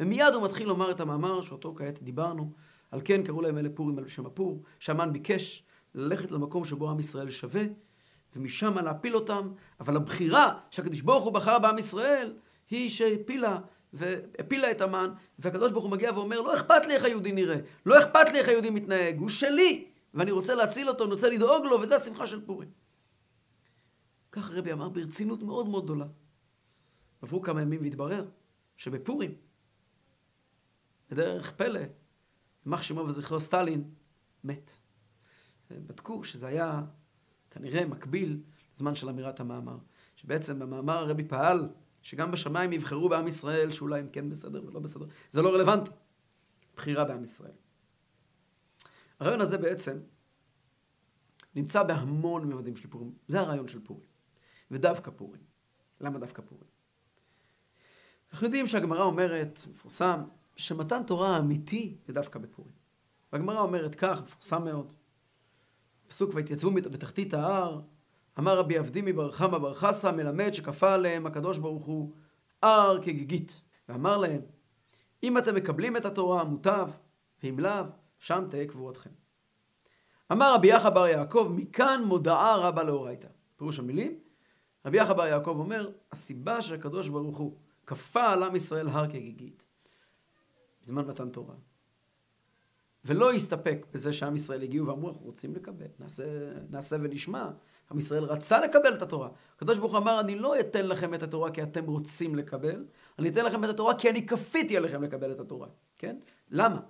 ומיד 0.00 0.34
הוא 0.34 0.44
מתחיל 0.44 0.68
לומר 0.68 0.90
את 0.90 1.00
המאמר 1.00 1.42
שאותו 1.42 1.74
כעת 1.76 2.02
דיברנו, 2.02 2.52
על 2.90 3.00
כן 3.04 3.22
קראו 3.22 3.40
להם 3.40 3.58
אלה 3.58 3.68
פורים 3.74 3.98
על 3.98 4.08
שם 4.08 4.26
הפור, 4.26 4.62
שהמן 4.78 5.12
ביקש 5.12 5.64
ללכת 5.94 6.30
למקום 6.30 6.64
שבו 6.64 6.90
עם 6.90 7.00
ישראל 7.00 7.30
שווה, 7.30 7.62
ומשם 8.36 8.78
להפיל 8.78 9.14
אותם, 9.14 9.52
אבל 9.80 9.96
הבחירה 9.96 10.58
שהקדוש 10.70 11.00
ברוך 11.00 11.24
הוא 11.24 11.32
בחר 11.32 11.58
בעם 11.58 11.78
ישראל, 11.78 12.34
היא 12.70 12.90
שהפילה 12.90 13.58
והפילה 13.92 14.70
את 14.70 14.80
המן, 14.80 15.10
והקדוש 15.38 15.72
ברוך 15.72 15.84
הוא 15.84 15.92
מגיע 15.92 16.12
ואומר, 16.12 16.40
לא 16.40 16.54
אכפת 16.54 16.86
לי 16.86 16.94
איך 16.94 17.04
היהודי 17.04 17.32
נראה, 17.32 17.56
לא 17.86 17.98
אכפת 17.98 18.32
לי 18.32 18.38
איך 18.38 18.48
היהודי 18.48 18.70
מתנהג, 18.70 19.18
הוא 19.18 19.28
שלי, 19.28 19.88
ואני 20.14 20.30
רוצה 20.30 20.54
להציל 20.54 20.88
אותו, 20.88 21.04
אני 21.04 21.12
רוצה 21.12 21.28
לדאוג 21.28 21.64
לו, 21.64 21.80
וזה 21.80 21.96
השמחה 21.96 22.26
של 22.26 22.46
פורים. 22.46 22.70
כך 24.32 24.50
הרבי 24.50 24.72
אמר 24.72 24.88
ברצינות 24.88 25.42
מאוד 25.42 25.68
מאוד 25.68 25.84
גדולה. 25.84 26.06
עברו 27.22 27.42
כמה 27.42 27.62
ימים 27.62 27.82
והתברר 27.82 28.24
שבפורים, 28.76 29.34
בדרך 31.10 31.52
פלא, 31.52 31.80
יימח 32.66 32.82
שמו 32.82 33.00
וזכרו 33.00 33.40
סטלין, 33.40 33.90
מת. 34.44 34.72
בדקו 35.70 36.24
שזה 36.24 36.46
היה 36.46 36.82
כנראה 37.50 37.86
מקביל 37.86 38.40
לזמן 38.74 38.94
של 38.94 39.08
אמירת 39.08 39.40
המאמר. 39.40 39.78
שבעצם 40.16 40.58
במאמר 40.58 40.98
הרבי 40.98 41.24
פעל 41.24 41.68
שגם 42.02 42.30
בשמיים 42.30 42.72
יבחרו 42.72 43.08
בעם 43.08 43.28
ישראל 43.28 43.70
שאולי 43.70 44.00
הם 44.00 44.08
כן 44.12 44.30
בסדר 44.30 44.64
ולא 44.66 44.80
בסדר. 44.80 45.06
זה 45.30 45.42
לא 45.42 45.54
רלוונטי. 45.54 45.90
בחירה 46.76 47.04
בעם 47.04 47.24
ישראל. 47.24 47.52
הרעיון 49.20 49.40
הזה 49.40 49.58
בעצם 49.58 49.98
נמצא 51.54 51.82
בהמון 51.82 52.44
ממדים 52.44 52.76
של 52.76 52.88
פורים. 52.88 53.12
זה 53.28 53.40
הרעיון 53.40 53.68
של 53.68 53.84
פורים. 53.84 54.06
ודווקא 54.70 55.10
פורים. 55.10 55.42
למה 56.00 56.18
דווקא 56.18 56.42
פורים? 56.42 56.66
אנחנו 58.32 58.46
יודעים 58.46 58.66
שהגמרא 58.66 59.02
אומרת, 59.02 59.60
מפורסם, 59.70 60.20
שמתן 60.56 61.02
תורה 61.06 61.36
האמיתי 61.36 61.96
זה 62.06 62.12
דווקא 62.12 62.38
בפורים. 62.38 62.72
והגמרא 63.32 63.60
אומרת 63.60 63.94
כך, 63.94 64.22
מפורסם 64.22 64.64
מאוד, 64.64 64.94
פסוק 66.08 66.34
ויתייצבו 66.34 66.70
בתחתית 66.70 67.34
ההר, 67.34 67.80
אמר 68.38 68.58
רבי 68.58 68.78
אבדימי 68.78 69.12
בר 69.12 69.30
חמא 69.30 69.58
בר 69.58 69.74
חסא, 69.74 70.10
מלמד 70.10 70.54
שכפה 70.54 70.94
עליהם 70.94 71.26
הקדוש 71.26 71.58
ברוך 71.58 71.84
הוא 71.84 72.12
הר 72.62 72.98
כגיגית. 73.02 73.60
ואמר 73.88 74.18
להם, 74.18 74.40
אם 75.22 75.38
אתם 75.38 75.54
מקבלים 75.54 75.96
את 75.96 76.04
התורה, 76.04 76.44
מוטב, 76.44 76.88
ואם 77.42 77.58
לאו, 77.58 77.84
שם 78.18 78.44
תהא 78.50 78.64
קבורתכם. 78.64 79.10
אמר 80.32 80.54
רבי 80.54 80.68
יחא 80.68 80.90
בר 80.90 81.06
יעקב, 81.06 81.52
מכאן 81.56 82.02
מודעה 82.06 82.56
רבה 82.56 82.82
לאורייתא. 82.82 83.28
פירוש 83.56 83.78
המילים, 83.78 84.18
רבי 84.86 84.98
יחא 84.98 85.12
בר 85.12 85.26
יעקב 85.26 85.56
אומר, 85.58 85.90
הסיבה 86.12 86.62
שהקדוש 86.62 87.08
ברוך 87.08 87.38
הוא 87.38 87.56
כפה 87.86 88.30
על 88.30 88.42
עם 88.42 88.56
ישראל 88.56 88.88
הר 88.88 89.08
כגיגית, 89.08 89.62
בזמן 90.82 91.06
מתן 91.06 91.30
תורה, 91.30 91.54
ולא 93.04 93.32
הסתפק 93.32 93.86
בזה 93.92 94.12
שעם 94.12 94.36
ישראל 94.36 94.62
הגיעו 94.62 94.86
ואמרו, 94.86 95.08
אנחנו 95.08 95.26
רוצים 95.26 95.54
לקבל, 95.54 95.86
נעשה, 95.98 96.24
נעשה 96.70 96.96
ונשמע. 97.02 97.50
עם 97.90 97.98
ישראל 97.98 98.24
רצה 98.24 98.60
לקבל 98.60 98.94
את 98.94 99.02
התורה. 99.02 99.28
הקדוש 99.56 99.78
ברוך 99.78 99.92
הוא 99.92 99.98
אמר, 99.98 100.20
אני 100.20 100.38
לא 100.38 100.60
אתן 100.60 100.86
לכם 100.86 101.14
את 101.14 101.22
התורה 101.22 101.50
כי 101.50 101.62
אתם 101.62 101.86
רוצים 101.86 102.34
לקבל, 102.36 102.84
אני 103.18 103.28
אתן 103.28 103.44
לכם 103.44 103.64
את 103.64 103.68
התורה 103.68 103.98
כי 103.98 104.10
אני 104.10 104.26
כפיתי 104.26 104.76
עליכם 104.76 105.02
לקבל 105.02 105.32
את 105.32 105.40
התורה. 105.40 105.68
כן? 105.98 106.16
למה? 106.50 106.80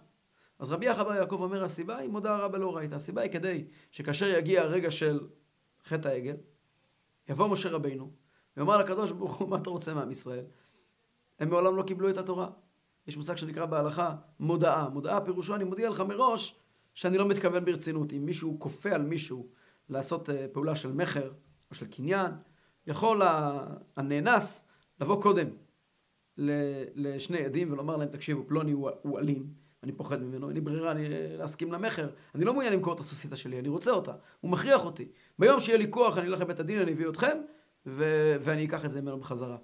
אז 0.58 0.70
רבי 0.70 0.86
יחבר 0.86 1.14
יעקב 1.14 1.40
אומר, 1.40 1.64
הסיבה 1.64 1.96
היא 1.96 2.10
מודה 2.10 2.36
רבה 2.36 2.58
לא 2.58 2.76
ראית. 2.76 2.92
הסיבה 2.92 3.22
היא 3.22 3.30
כדי 3.30 3.64
שכאשר 3.90 4.26
יגיע 4.26 4.62
הרגע 4.62 4.90
של 4.90 5.20
חטא 5.84 6.08
העגל, 6.08 6.36
יבוא 7.28 7.48
משה 7.48 7.70
רבינו, 7.70 8.10
ויאמר 8.56 8.76
לקדוש 8.76 9.10
ברוך 9.10 9.36
הוא, 9.36 9.48
מה 9.48 9.56
אתה 9.56 9.70
רוצה 9.70 9.94
מעם 9.94 10.10
ישראל? 10.10 10.44
הם 11.38 11.48
מעולם 11.48 11.76
לא 11.76 11.82
קיבלו 11.82 12.10
את 12.10 12.18
התורה. 12.18 12.50
יש 13.06 13.16
מושג 13.16 13.36
שנקרא 13.36 13.66
בהלכה 13.66 14.16
מודעה. 14.40 14.88
מודעה 14.88 15.20
פירושו, 15.20 15.54
אני 15.54 15.64
מודיע 15.64 15.90
לך 15.90 16.00
מראש 16.00 16.60
שאני 16.94 17.18
לא 17.18 17.28
מתכוון 17.28 17.64
ברצינות. 17.64 18.12
אם 18.12 18.26
מישהו 18.26 18.56
כופה 18.58 18.90
על 18.90 19.02
מישהו 19.02 19.48
לעשות 19.88 20.30
אה, 20.30 20.46
פעולה 20.52 20.76
של 20.76 20.92
מכר 20.92 21.32
או 21.70 21.74
של 21.74 21.86
קניין, 21.86 22.32
יכול 22.86 23.22
הנאנס 23.96 24.64
לבוא 25.00 25.22
קודם 25.22 25.46
לשני 26.94 27.44
עדים 27.44 27.72
ולומר 27.72 27.96
להם, 27.96 28.08
תקשיבו, 28.08 28.44
פלוני 28.46 28.72
הוא, 28.72 28.90
הוא 29.02 29.18
אלים, 29.18 29.46
אני 29.82 29.92
פוחד 29.92 30.22
ממנו, 30.22 30.48
אין 30.48 30.54
לי 30.54 30.60
ברירה 30.60 30.90
אני, 30.90 31.08
להסכים 31.38 31.72
למכר, 31.72 32.08
אני 32.34 32.44
לא 32.44 32.52
מעוניין 32.52 32.72
למכור 32.72 32.94
את 32.94 33.00
הסוסיתא 33.00 33.36
שלי, 33.36 33.58
אני 33.58 33.68
רוצה 33.68 33.90
אותה, 33.90 34.12
הוא 34.40 34.50
מכריח 34.50 34.84
אותי. 34.84 35.08
ביום 35.38 35.60
שיהיה 35.60 35.78
לי 35.78 35.86
כוח 35.90 36.18
אני 36.18 36.26
אלך 36.26 36.40
לבית 36.40 36.60
הדין, 36.60 36.80
אני 36.80 36.92
אביא 36.92 37.08
אתכם, 37.08 37.38
ו- 37.86 38.36
ואני 38.40 38.66
אקח 38.66 38.84
את 38.84 38.90
זה 38.90 39.00
ממנו 39.00 39.18
בחזרה. 39.18 39.56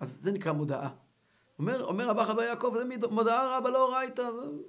אז 0.00 0.20
זה 0.20 0.32
נקרא 0.32 0.52
מודעה. 0.52 0.88
אומר, 1.58 1.84
אומר 1.84 2.08
רבא 2.08 2.24
חבר 2.24 2.42
יעקב, 2.42 2.74
זה 2.76 2.84
מודעה 3.10 3.58
רבה 3.58 3.70
לא 3.70 3.94
ראית, 3.94 4.20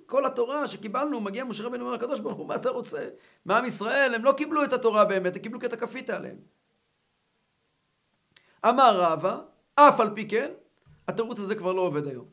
כל 0.06 0.26
התורה 0.26 0.68
שקיבלנו, 0.68 1.22
מגיע 1.22 1.44
משה 1.44 1.64
רבינו 1.64 1.86
אומר 1.86 1.96
לקדוש 1.96 2.20
ברוך 2.20 2.36
הוא, 2.36 2.48
מה 2.48 2.56
אתה 2.56 2.70
רוצה? 2.70 3.10
מעם 3.46 3.66
ישראל, 3.66 4.16
הם 4.16 4.24
לא 4.24 4.32
קיבלו 4.32 4.64
את 4.64 4.74
התורה 4.74 5.06
באמת, 5.06 5.36
הם 5.36 5.42
קיבלו 5.42 5.60
אתה 5.66 5.78
כפית 5.78 6.10
עליהם. 6.10 6.38
אמר 8.66 9.02
רבא, 9.02 9.42
אף 9.76 10.00
על 10.00 10.10
פי 10.16 10.28
כן, 10.28 10.52
התירוץ 11.08 11.40
הזה 11.40 11.56
כבר 11.56 11.74
לא 11.74 11.82
עובד 11.82 12.08
היום. 12.08 12.26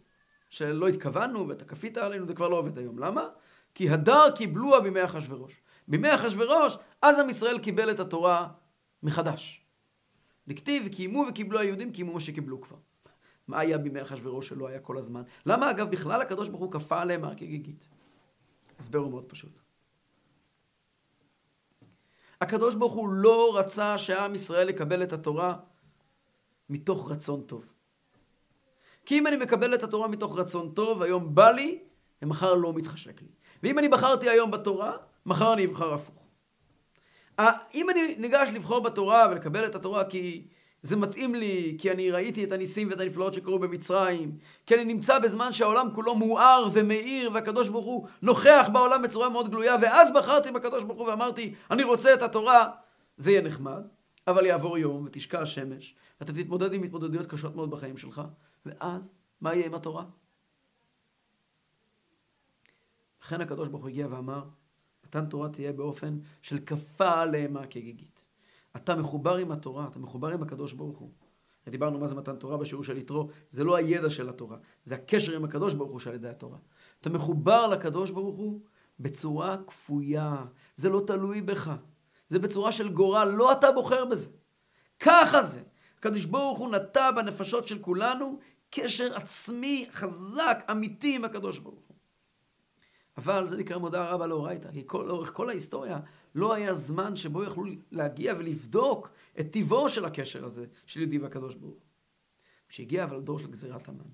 שלא 0.51 0.89
התכוונו 0.89 1.49
ואתה 1.49 1.65
כפית 1.65 1.97
עלינו, 1.97 2.27
זה 2.27 2.35
כבר 2.35 2.49
לא 2.49 2.57
עובד 2.57 2.79
היום. 2.79 2.99
למה? 2.99 3.29
כי 3.75 3.91
הדר 3.91 4.31
קיבלוה 4.37 4.81
בימי 4.81 5.05
אחשורוש. 5.05 5.63
בימי 5.89 6.15
אחשורוש, 6.15 6.77
אז 7.03 7.19
עם 7.19 7.31
ישראל 7.31 7.59
קיבל 7.59 7.91
את 7.91 8.01
התורה 8.01 8.49
מחדש. 9.03 9.67
דכתיב, 10.49 10.89
קיימו 10.89 11.25
וקיבלו 11.29 11.59
היהודים, 11.59 11.93
קיימו 11.93 12.13
מה 12.13 12.21
שקיבלו 12.21 12.61
כבר. 12.61 12.77
מה 13.49 13.59
היה 13.59 13.79
בימי 13.79 14.03
אחשוורוש 14.03 14.49
שלא 14.49 14.69
היה 14.69 14.81
כל 14.81 14.99
הזמן? 14.99 15.23
למה 15.47 15.71
אגב 15.71 15.91
בכלל 15.91 16.21
הקדוש 16.21 16.49
ברוך 16.49 16.63
הוא 16.63 16.73
כפה 16.73 17.01
עליהם 17.01 17.25
הר 17.25 17.35
כגיגית? 17.35 17.89
הסבר 18.79 18.99
הוא 18.99 19.11
מאוד 19.11 19.25
פשוט. 19.25 19.61
הקדוש 22.41 22.75
ברוך 22.75 22.93
הוא 22.93 23.09
לא 23.09 23.59
רצה 23.59 23.99
שעם 23.99 24.35
ישראל 24.35 24.69
יקבל 24.69 25.03
את 25.03 25.13
התורה 25.13 25.57
מתוך 26.71 27.11
רצון 27.11 27.43
טוב. 27.43 27.73
כי 29.07 29.19
אם 29.19 29.27
אני 29.27 29.37
מקבל 29.37 29.75
את 29.75 29.83
התורה 29.83 30.09
מתוך 30.09 30.39
רצון 30.39 30.73
טוב, 30.75 31.03
היום 31.03 31.35
בא 31.35 31.51
לי, 31.51 31.83
ומחר 32.23 32.55
לא 32.55 32.73
מתחשק 32.73 33.23
לי. 33.23 33.29
ואם 33.63 33.79
אני 33.79 33.89
בחרתי 33.89 34.29
היום 34.29 34.51
בתורה, 34.51 34.97
מחר 35.27 35.53
אני 35.53 35.67
אבחר 35.67 35.95
הפוך. 35.95 36.25
אם 37.75 37.91
אני 37.91 38.15
ניגש 38.19 38.49
לבחור 38.55 38.81
בתורה 38.81 39.27
ולקבל 39.31 39.67
את 39.67 39.75
התורה 39.75 40.05
כי 40.05 40.47
זה 40.85 40.97
מתאים 40.97 41.35
לי, 41.35 41.77
כי 41.81 41.91
אני 41.91 42.11
ראיתי 42.11 42.45
את 42.45 42.53
הניסים 42.53 42.91
ואת 42.91 43.01
הנפלאות 43.01 43.35
שקרו 43.35 43.59
במצרים, 43.59 44.39
כי 44.67 44.75
אני 44.75 44.85
נמצא 44.85 45.19
בזמן 45.19 45.53
שהעולם 45.53 45.89
כולו 45.95 46.15
מואר 46.15 46.69
ומאיר, 46.73 47.31
והקדוש 47.35 47.69
ברוך 47.69 47.85
הוא 47.85 48.09
נוכח 48.23 48.67
בעולם 48.73 49.03
בצורה 49.03 49.29
מאוד 49.29 49.51
גלויה, 49.51 49.77
ואז 49.83 50.13
בחרתי 50.15 50.53
בקדוש 50.53 50.85
ברוך 50.85 50.99
הוא 50.99 51.09
ואמרתי, 51.09 51.55
אני 51.71 51.83
רוצה 51.83 52.15
את 52.15 52.23
התורה, 52.23 52.69
זה 53.17 53.31
יהיה 53.31 53.43
נחמד, 53.43 53.83
אבל 54.27 54.47
יעבור 54.47 54.79
יום 54.79 55.05
ותשקע 55.07 55.41
השמש, 55.41 55.95
ואתה 56.21 56.33
תתמודד 56.33 56.73
עם 56.73 56.83
התמודדויות 56.83 57.27
קשות 57.27 57.57
מאוד 57.57 57.71
בחיים 57.71 57.97
שלך, 57.97 58.23
ואז, 58.67 59.11
מה 59.41 59.55
יהיה 59.55 59.67
עם 59.67 59.75
התורה? 59.75 60.05
לכן 63.23 63.41
הקדוש 63.41 63.69
ברוך 63.69 63.83
הוא 63.83 63.91
הגיע 63.91 64.07
ואמר, 64.11 64.45
מתן 65.07 65.27
תורה 65.27 65.49
תהיה 65.49 65.73
באופן 65.73 66.19
של 66.43 66.59
כפה 66.59 67.21
עליהם 67.23 67.57
כגיגית. 67.71 68.14
אתה 68.77 68.95
מחובר 68.95 69.37
עם 69.37 69.53
התורה, 69.53 69.87
אתה 69.91 69.99
מחובר 69.99 70.29
עם 70.29 70.43
הקדוש 70.43 70.73
ברוך 70.73 70.99
הוא. 70.99 71.11
דיברנו 71.69 71.99
מה 71.99 72.07
זה 72.07 72.15
מתן 72.15 72.37
תורה 72.37 72.57
בשיעור 72.57 72.85
של 72.85 72.97
יתרו, 72.97 73.29
זה 73.51 73.65
לא 73.65 73.77
הידע 73.77 74.11
של 74.11 74.29
התורה, 74.29 74.57
זה 74.85 74.95
הקשר 74.95 75.37
עם 75.37 75.45
הקדוש 75.45 75.75
ברוך 75.75 75.91
הוא 75.91 76.01
שעל 76.01 76.15
ידי 76.15 76.29
התורה. 76.29 76.59
אתה 77.01 77.11
מחובר 77.11 77.69
לקדוש 77.69 78.11
ברוך 78.11 78.37
הוא 78.37 78.61
בצורה 79.01 79.57
כפויה, 79.67 80.45
זה 80.77 80.89
לא 80.89 81.03
תלוי 81.07 81.41
בך, 81.41 81.73
זה 82.29 82.39
בצורה 82.39 82.73
של 82.73 82.89
גורל, 82.89 83.29
לא 83.37 83.53
אתה 83.53 83.73
בוחר 83.73 84.05
בזה. 84.05 84.31
ככה 84.99 85.43
זה. 85.43 85.63
הקדוש 85.99 86.25
ברוך 86.25 86.59
הוא 86.59 86.69
נטע 86.69 87.11
בנפשות 87.11 87.67
של 87.67 87.79
כולנו 87.79 88.39
קשר 88.71 89.17
עצמי 89.17 89.87
חזק, 89.93 90.65
אמיתי 90.71 91.17
עם 91.17 91.25
הקדוש 91.25 91.59
ברוך 91.59 91.85
הוא. 91.89 91.94
אבל 93.17 93.49
זה 93.49 93.57
נקרא 93.57 93.79
מודע 93.79 94.05
רבה 94.05 94.27
לאורייתא, 94.27 94.73
כי 94.73 94.83
כל, 94.87 95.05
לאורך 95.09 95.33
כל 95.33 95.49
ההיסטוריה 95.49 96.01
לא 96.35 96.55
היה 96.55 96.75
זמן 96.75 97.17
שבו 97.17 97.45
יכלו 97.45 97.65
להגיע 97.91 98.35
ולבדוק 98.39 99.11
את 99.41 99.47
טיבו 99.51 99.89
של 99.89 100.05
הקשר 100.05 100.45
הזה 100.45 100.67
של 100.87 101.01
יהודי 101.01 101.19
והקדוש 101.19 101.55
ברוך 101.55 101.75
הוא. 101.75 101.81
כשהגיע 102.69 103.05
אבל 103.05 103.21
דור 103.21 103.39
של 103.39 103.51
גזירת 103.51 103.89
המן, 103.89 104.05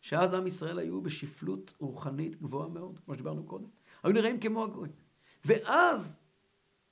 שאז 0.00 0.34
עם 0.34 0.46
ישראל 0.46 0.78
היו 0.78 1.00
בשפלות 1.00 1.74
רוחנית 1.78 2.42
גבוהה 2.42 2.68
מאוד, 2.68 2.98
כמו 3.04 3.14
שדיברנו 3.14 3.44
קודם. 3.44 3.66
היו 4.02 4.12
נראים 4.12 4.40
כמו 4.40 4.64
הגויים. 4.64 4.92
ואז 5.44 6.18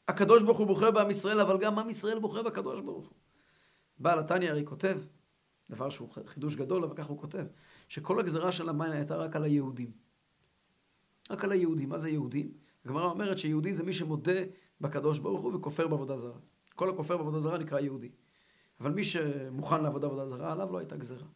הקדוש 0.09 0.43
ברוך 0.43 0.59
הוא 0.59 0.67
בוחר 0.67 0.91
בעם 0.91 1.11
ישראל, 1.11 1.41
אבל 1.41 1.59
גם 1.59 1.79
עם 1.79 1.91
ישראל 1.91 2.19
בוחר 2.19 2.43
בקדוש 2.43 2.81
ברוך 2.81 3.07
הוא. 3.07 3.17
בעל 3.99 4.19
התניא 4.19 4.51
הרי 4.51 4.65
כותב, 4.65 4.99
דבר 5.71 5.91
שהוא 5.91 6.09
חידוש 6.27 6.57
גדול, 6.57 6.85
אבל 6.85 6.97
ככה 6.97 7.09
הוא 7.09 7.19
כותב, 7.19 7.47
שכל 7.89 8.21
הגזרה 8.21 8.53
של 8.53 8.69
המן 8.69 8.91
הייתה 8.91 9.17
רק 9.17 9.37
על 9.37 9.45
היהודים. 9.45 10.04
רק 11.31 11.45
על 11.45 11.53
היהודים. 11.53 11.89
מה 11.89 11.99
זה 11.99 12.11
יהודים? 12.11 12.53
הגמרא 12.85 13.05
אומרת 13.05 13.39
שיהודי 13.39 13.75
זה 13.75 13.83
מי 13.83 13.93
שמודה 13.93 14.41
בקדוש 14.81 15.19
ברוך 15.19 15.41
הוא 15.41 15.55
וכופר 15.55 15.89
בעבודה 15.89 16.17
זרה. 16.17 16.39
כל 16.75 16.91
הכופר 16.91 17.17
בעבודה 17.17 17.41
זרה 17.41 17.59
נקרא 17.59 17.81
יהודי. 17.81 18.11
אבל 18.81 18.91
מי 18.91 19.05
שמוכן 19.05 19.83
לעבודה 19.83 20.07
עבודה 20.07 20.27
זרה, 20.27 20.53
עליו 20.53 20.73
לא 20.73 20.79
הייתה 20.79 20.97
גזרה. 20.97 21.27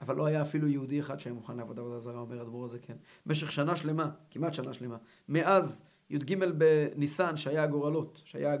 אבל 0.00 0.16
לא 0.16 0.26
היה 0.26 0.42
אפילו 0.42 0.68
יהודי 0.68 1.00
אחד 1.00 1.20
שהיה 1.20 1.34
מוכן 1.34 1.56
לעבודה 1.56 1.80
עבודה 1.82 2.00
זרה, 2.00 2.20
אומר 2.20 2.40
הדבור 2.40 2.64
הזה 2.64 2.78
כן. 2.78 2.96
במשך 3.26 3.52
שנה 3.52 3.76
שלמה, 3.76 4.10
כמעט 4.30 4.54
שנה 4.54 4.72
שלמה, 4.72 4.96
מאז 5.28 5.82
י"ג 6.10 6.44
בניסן, 6.58 7.36
שהיה 7.36 7.62
הגורלות, 7.62 8.22
שהיה 8.24 8.56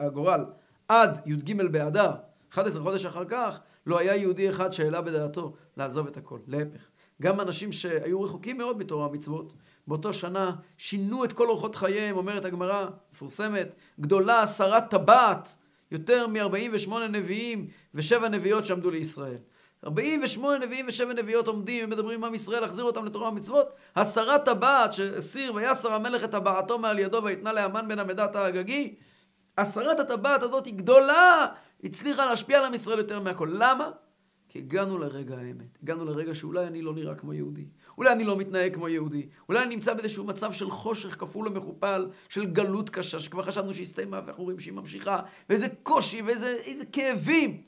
הגורל, 0.00 0.44
עד 0.88 1.20
י"ג 1.26 1.62
באדר, 1.62 2.10
11 2.52 2.82
חודש 2.82 3.04
אחר 3.04 3.24
כך, 3.24 3.60
לא 3.86 3.98
היה 3.98 4.16
יהודי 4.16 4.50
אחד 4.50 4.72
שהעלה 4.72 5.02
בדעתו 5.02 5.54
לעזוב 5.76 6.06
את 6.06 6.16
הכל. 6.16 6.38
להפך. 6.46 6.90
גם 7.22 7.40
אנשים 7.40 7.72
שהיו 7.72 8.22
רחוקים 8.22 8.58
מאוד 8.58 8.78
מתורה 8.78 9.06
ומצוות, 9.06 9.52
באותו 9.86 10.12
שנה 10.12 10.52
שינו 10.76 11.24
את 11.24 11.32
כל 11.32 11.48
אורחות 11.48 11.74
חייהם, 11.74 12.16
אומרת 12.16 12.44
הגמרא, 12.44 12.86
מפורסמת, 13.12 13.74
גדולה 14.00 14.46
שרת 14.46 14.90
טבעת, 14.90 15.56
יותר 15.90 16.26
מ-48 16.26 16.98
נביאים 17.08 17.68
ושבע 17.94 18.28
נביאות 18.28 18.66
שעמדו 18.66 18.90
לישראל. 18.90 19.38
48 19.84 20.58
נביאים 20.58 20.86
ושבע 20.88 21.12
נביאות 21.12 21.48
עומדים 21.48 21.84
ומדברים 21.84 22.18
עם 22.18 22.24
עם 22.24 22.34
ישראל 22.34 22.60
להחזיר 22.60 22.84
אותם 22.84 23.04
לתורה 23.04 23.28
ומצוות. 23.28 23.68
הסרת 23.96 24.44
טבעת 24.44 24.92
שהסיר 24.92 25.54
ויסר 25.54 25.92
המלך 25.92 26.24
את 26.24 26.30
טבעתו 26.30 26.78
מעל 26.78 26.98
ידו 26.98 27.24
ויתנה 27.24 27.52
לאמן 27.52 27.88
בן 27.88 27.98
עמדת 27.98 28.36
האגגי. 28.36 28.94
הסרת 29.58 30.00
הטבעת 30.00 30.42
הזאת 30.42 30.66
היא 30.66 30.74
גדולה, 30.74 31.46
הצליחה 31.84 32.26
להשפיע 32.26 32.58
על 32.58 32.64
עם 32.64 32.74
ישראל 32.74 32.98
יותר 32.98 33.20
מהכל. 33.20 33.48
למה? 33.52 33.90
כי 34.56 34.60
הגענו 34.60 34.98
לרגע 34.98 35.38
האמת. 35.38 35.78
הגענו 35.82 36.04
לרגע 36.04 36.34
שאולי 36.34 36.66
אני 36.66 36.82
לא 36.82 36.94
נראה 36.94 37.14
כמו 37.14 37.34
יהודי. 37.34 37.66
אולי 37.98 38.12
אני 38.12 38.24
לא 38.24 38.36
מתנהג 38.36 38.74
כמו 38.74 38.88
יהודי. 38.88 39.28
אולי 39.48 39.62
אני 39.62 39.74
נמצא 39.74 39.94
באיזשהו 39.94 40.24
מצב 40.24 40.52
של 40.52 40.70
חושך 40.70 41.20
כפול 41.20 41.48
ומכופל, 41.48 42.10
של 42.28 42.46
גלות 42.46 42.90
קשה, 42.90 43.18
שכבר 43.18 43.42
חשבנו 43.42 43.74
שהסתיימה, 43.74 44.20
ואנחנו 44.26 44.44
רואים 44.44 44.58
שהיא 44.58 44.74
ממשיכה, 44.74 45.20
ואיזה 45.48 45.66
קושי, 45.82 46.22
ואיזה 46.22 46.86
כאבים. 46.92 47.62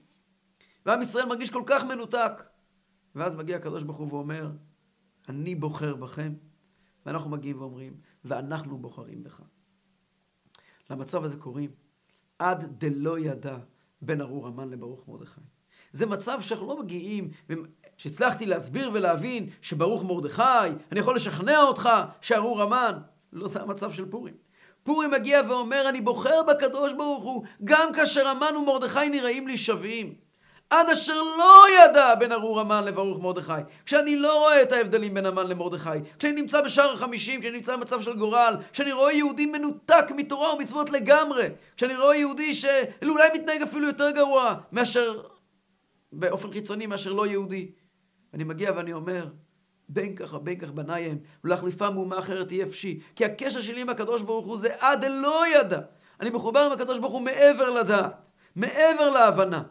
ועם 0.87 1.03
ישראל 1.03 1.27
מרגיש 1.27 1.51
כל 1.51 1.63
כך 1.67 1.85
מנותק. 1.85 2.33
ואז 3.15 3.35
מגיע 3.35 3.57
הקדוש 3.57 3.83
ברוך 3.83 3.99
הוא 3.99 4.13
ואומר, 4.13 4.51
אני 5.29 5.55
בוחר 5.55 5.95
בכם, 5.95 6.35
ואנחנו 7.07 7.31
מגיעים 7.31 7.61
ואומרים, 7.61 7.95
ואנחנו 8.25 8.79
בוחרים 8.79 9.23
בך. 9.23 9.43
למצב 10.91 11.25
הזה 11.25 11.37
קוראים, 11.37 11.71
עד 12.39 12.85
דלא 12.85 13.19
ידע 13.19 13.59
בין 14.03 14.21
ארור 14.21 14.47
המן 14.47 14.71
לברוך 14.71 15.09
מרדכי. 15.09 15.41
זה 15.93 16.07
מצב 16.07 16.41
שאנחנו 16.41 16.67
לא 16.69 16.79
מגיעים, 16.79 17.31
שהצלחתי 17.97 18.47
להסביר 18.47 18.91
ולהבין 18.93 19.47
שברוך 19.63 20.05
מרדכי, 20.05 20.43
אני 20.93 21.01
יכול 21.01 21.17
לשכנע 21.17 21.63
אותך 21.63 21.89
שארור 22.21 22.63
המן. 22.63 22.93
לא 23.33 23.49
זה 23.49 23.63
המצב 23.63 23.93
של 23.93 24.05
פורים. 24.11 24.35
פורים 24.83 25.11
מגיע 25.11 25.41
ואומר, 25.49 25.89
אני 25.89 26.01
בוחר 26.01 26.43
בקדוש 26.43 26.93
ברוך 26.93 27.25
הוא, 27.25 27.45
גם 27.65 27.93
כאשר 27.93 28.29
המן 28.29 28.57
ומרדכי 28.57 29.09
נראים 29.09 29.49
לי 29.49 29.59
שווים. 29.59 30.15
עד 30.71 30.91
אשר 30.91 31.23
לא 31.23 31.65
ידע 31.83 32.15
בין 32.15 32.33
ארור 32.33 32.61
המן 32.61 32.85
לברוך 32.85 33.23
מרדכי. 33.23 33.53
כשאני 33.87 34.17
לא 34.17 34.39
רואה 34.39 34.63
את 34.63 34.73
ההבדלים 34.73 35.15
בין 35.15 35.27
המן 35.27 35.47
למרדכי, 35.47 35.89
כשאני 36.19 36.41
נמצא 36.41 36.61
בשער 36.61 36.93
החמישים, 36.93 37.41
כשאני 37.41 37.57
נמצא 37.57 37.77
במצב 37.77 38.01
של 38.03 38.17
גורל, 38.17 38.57
כשאני 38.73 38.93
רואה 38.93 39.13
יהודי 39.13 39.47
מנותק 39.47 40.05
מתורה 40.17 40.55
ומצוות 40.55 40.91
לגמרי, 40.91 41.49
כשאני 41.77 41.97
רואה 41.97 42.17
יהודי 42.17 42.55
שאולי 42.55 43.29
מתנהג 43.35 43.63
אפילו 43.63 43.87
יותר 43.87 44.11
גרוע 44.11 44.55
מאשר 44.73 45.21
באופן 46.13 46.53
חיצוני 46.53 46.87
מאשר 46.87 47.13
לא 47.13 47.27
יהודי. 47.27 47.73
אני 48.35 48.45
מגיע 48.45 48.73
ואני 48.77 48.93
אומר, 48.93 49.29
בין 49.89 50.17
ככה, 50.17 50.39
בין 50.39 50.59
כך 50.59 50.71
בנייהם, 50.71 51.19
ולהחליפה 51.45 51.91
מאומה 51.91 52.19
אחרת 52.19 52.53
יהיה 52.53 52.67
אפשי. 52.67 53.01
כי 53.17 53.25
הקשר 53.25 53.61
שלי 53.61 53.81
עם 53.81 53.89
הקדוש 53.89 54.23
ברוך 54.23 54.47
הוא 54.47 54.57
זה 54.57 54.69
עד 54.79 55.05
אלוה 55.05 55.49
ידע. 55.49 55.81
אני 56.21 56.31
מחובר 56.31 56.61
עם 56.61 56.73
הקדוש 56.73 56.99
ברוך 56.99 57.13
הוא 57.13 57.23
מעבר 57.23 57.71
לדעת, 57.71 58.33
מעבר 58.57 59.11
להבנה. 59.11 59.63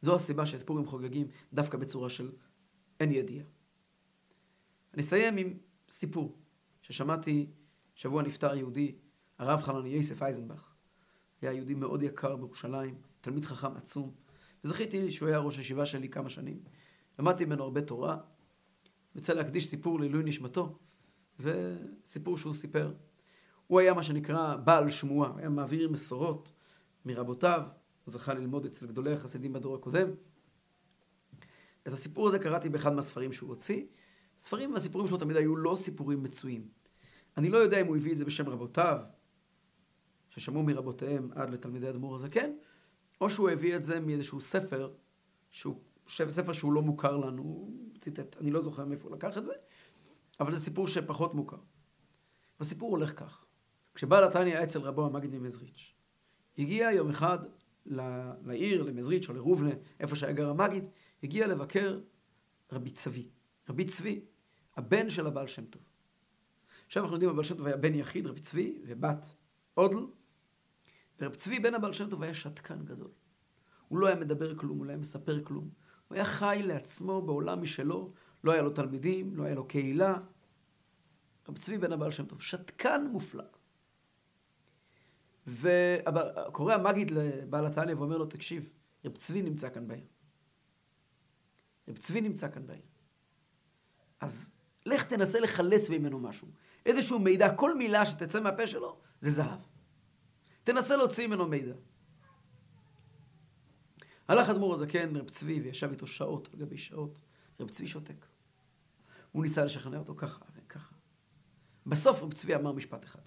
זו 0.00 0.14
הסיבה 0.14 0.46
שאת 0.46 0.62
פורים 0.62 0.86
חוגגים 0.86 1.26
דווקא 1.52 1.78
בצורה 1.78 2.10
של 2.10 2.32
אין 3.00 3.12
ידיעה. 3.12 3.46
אני 4.94 5.02
אסיים 5.02 5.36
עם 5.36 5.54
סיפור 5.88 6.38
ששמעתי, 6.82 7.50
שבוע 7.94 8.22
נפטר 8.22 8.54
יהודי, 8.54 8.94
הרב 9.38 9.62
חנן 9.62 9.86
יוסף 9.86 10.22
אייזנבך. 10.22 10.74
היה 11.42 11.52
יהודי 11.52 11.74
מאוד 11.74 12.02
יקר 12.02 12.36
בירושלים, 12.36 12.94
תלמיד 13.20 13.44
חכם 13.44 13.76
עצום. 13.76 14.14
וזכיתי 14.64 15.12
שהוא 15.12 15.28
היה 15.28 15.38
ראש 15.38 15.58
הישיבה 15.58 15.86
שלי 15.86 16.08
כמה 16.08 16.30
שנים. 16.30 16.60
למדתי 17.18 17.44
ממנו 17.44 17.64
הרבה 17.64 17.82
תורה. 17.82 18.16
רוצה 19.14 19.34
להקדיש 19.34 19.66
סיפור 19.66 20.00
לעילוי 20.00 20.22
נשמתו, 20.24 20.78
וסיפור 21.40 22.38
שהוא 22.38 22.54
סיפר. 22.54 22.92
הוא 23.66 23.80
היה 23.80 23.94
מה 23.94 24.02
שנקרא 24.02 24.56
בעל 24.56 24.90
שמועה, 24.90 25.32
היה 25.36 25.48
מעביר 25.48 25.90
מסורות 25.90 26.52
מרבותיו, 27.04 27.62
הוא 28.04 28.12
זכה 28.12 28.34
ללמוד 28.34 28.64
אצל 28.64 28.86
גדולי 28.86 29.12
החסידים 29.12 29.52
בדור 29.52 29.74
הקודם. 29.74 30.08
את 31.82 31.92
הסיפור 31.92 32.28
הזה 32.28 32.38
קראתי 32.38 32.68
באחד 32.68 32.92
מהספרים 32.92 33.32
שהוא 33.32 33.48
הוציא. 33.48 33.84
ספרים 34.40 34.72
והסיפורים 34.74 35.08
שלו 35.08 35.16
תמיד 35.16 35.36
היו 35.36 35.56
לא 35.56 35.76
סיפורים 35.76 36.22
מצויים. 36.22 36.68
אני 37.36 37.50
לא 37.50 37.58
יודע 37.58 37.80
אם 37.80 37.86
הוא 37.86 37.96
הביא 37.96 38.12
את 38.12 38.18
זה 38.18 38.24
בשם 38.24 38.48
רבותיו, 38.48 38.98
ששמעו 40.30 40.62
מרבותיהם 40.62 41.30
עד 41.34 41.50
לתלמידי 41.50 41.90
אדמו"ר 41.90 42.14
הזקן, 42.14 42.50
או 43.20 43.30
שהוא 43.30 43.50
הביא 43.50 43.76
את 43.76 43.84
זה 43.84 44.00
מאיזשהו 44.00 44.40
ספר, 44.40 44.92
שהוא, 45.50 45.80
ספר 46.08 46.52
שהוא 46.52 46.72
לא 46.72 46.82
מוכר 46.82 47.16
לנו, 47.16 47.70
ציטט, 47.98 48.36
אני 48.36 48.50
לא 48.50 48.60
זוכר 48.60 48.84
מאיפה 48.84 49.08
הוא 49.08 49.16
לקח 49.16 49.38
את 49.38 49.44
זה, 49.44 49.52
אבל 50.40 50.52
זה 50.52 50.64
סיפור 50.64 50.88
שפחות 50.88 51.34
מוכר. 51.34 51.58
והסיפור 52.60 52.90
הולך 52.90 53.18
כך, 53.20 53.44
כשבעל 53.94 54.24
התניא 54.24 54.54
היה 54.54 54.64
אצל 54.64 54.78
רבו 54.78 55.06
המגיד 55.06 55.30
ממזריץ', 55.30 55.94
הגיע 56.58 56.92
יום 56.92 57.10
אחד 57.10 57.38
לעיר, 58.44 58.82
למזריץ' 58.82 59.28
או 59.28 59.34
לרובנה, 59.34 59.70
איפה 60.00 60.16
שהיה 60.16 60.32
גר 60.32 60.50
המגיד, 60.50 60.84
הגיע 61.22 61.46
לבקר 61.46 62.00
רבי 62.72 62.90
צבי. 62.90 63.28
רבי 63.68 63.84
צבי, 63.84 64.20
הבן 64.76 65.10
של 65.10 65.26
הבעל 65.26 65.46
שם 65.46 65.64
טוב. 65.64 65.82
עכשיו 66.86 67.02
אנחנו 67.02 67.16
יודעים, 67.16 67.30
הבעל 67.30 67.44
שם 67.44 67.56
טוב 67.56 67.66
היה 67.66 67.76
בן 67.76 67.94
יחיד, 67.94 68.26
רבי 68.26 68.40
צבי, 68.40 68.82
ובת 68.86 69.34
עודל, 69.74 70.06
ורב 71.20 71.34
צבי 71.34 71.58
בן 71.58 71.74
הבעל 71.74 71.92
שם 71.92 72.10
טוב 72.10 72.22
היה 72.22 72.34
שתקן 72.34 72.84
גדול. 72.84 73.10
הוא 73.88 73.98
לא 73.98 74.06
היה 74.06 74.16
מדבר 74.16 74.58
כלום, 74.58 74.78
הוא 74.78 74.86
לא 74.86 74.90
היה 74.90 74.98
מספר 74.98 75.44
כלום. 75.44 75.70
הוא 76.08 76.14
היה 76.14 76.24
חי 76.24 76.60
לעצמו 76.64 77.22
בעולם 77.22 77.62
משלו, 77.62 78.12
לא 78.44 78.52
היה 78.52 78.62
לו 78.62 78.70
תלמידים, 78.70 79.36
לא 79.36 79.44
היה 79.44 79.54
לו 79.54 79.68
קהילה. 79.68 80.18
רב 81.48 81.58
צבי 81.58 81.78
בן 81.78 81.92
הבעל 81.92 82.10
שם 82.10 82.26
טוב, 82.26 82.42
שתקן 82.42 83.06
מופלג. 83.12 83.44
וקורא 85.46 86.74
המגיד 86.74 87.10
לבעל 87.10 87.66
התניא 87.66 87.94
ואומר 87.94 88.18
לו, 88.18 88.26
תקשיב, 88.26 88.68
רב 89.04 89.16
צבי 89.16 89.42
נמצא 89.42 89.70
כאן 89.70 89.88
בעיר. 89.88 90.06
רב 91.88 91.96
צבי 91.96 92.20
נמצא 92.20 92.50
כאן 92.50 92.66
בעיר. 92.66 92.82
אז 94.20 94.50
לך 94.86 95.02
תנסה 95.02 95.40
לחלץ 95.40 95.90
ממנו 95.90 96.18
משהו. 96.20 96.48
איזשהו 96.86 97.18
מידע, 97.18 97.54
כל 97.54 97.78
מילה 97.78 98.06
שתצא 98.06 98.40
מהפה 98.40 98.66
שלו, 98.66 98.98
זה 99.20 99.30
זהב. 99.30 99.60
תנסה 100.72 100.96
להוציא 100.96 101.26
ממנו 101.26 101.46
מידע. 101.46 101.72
הלך 104.28 104.48
אדמו"ר 104.48 104.74
הזקן, 104.74 105.16
רב 105.16 105.28
צבי, 105.28 105.60
וישב 105.60 105.90
איתו 105.90 106.06
שעות 106.06 106.48
על 106.52 106.60
גבי 106.60 106.78
שעות. 106.78 107.20
רב 107.60 107.70
צבי 107.70 107.86
שותק. 107.86 108.26
הוא 109.32 109.42
ניסה 109.42 109.64
לשכנע 109.64 109.98
אותו 109.98 110.14
ככה 110.16 110.44
וככה. 110.54 110.94
בסוף 111.86 112.22
רב 112.22 112.32
צבי 112.32 112.54
אמר 112.54 112.72
משפט 112.72 113.04
אחד. 113.04 113.20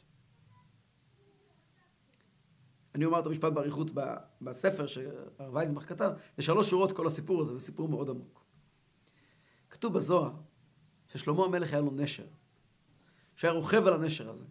אני 2.95 3.05
אומר 3.05 3.19
את 3.19 3.25
המשפט 3.25 3.53
באריכות 3.53 3.91
בספר 4.41 4.87
שהרב 4.87 5.53
וייזמח 5.55 5.89
כתב, 5.89 6.11
זה 6.37 6.43
שלוש 6.43 6.69
שורות 6.69 6.91
כל 6.91 7.07
הסיפור 7.07 7.41
הזה, 7.41 7.53
וסיפור 7.53 7.89
מאוד 7.89 8.09
עמוק. 8.09 8.45
כתוב 9.69 9.93
בזוהר 9.93 10.31
ששלמה 11.07 11.45
המלך 11.45 11.73
היה 11.73 11.81
לו 11.81 11.91
נשר, 11.91 12.27
שהיה 13.35 13.53
רוכב 13.53 13.87
על 13.87 13.93
הנשר 13.93 14.29
הזה. 14.29 14.45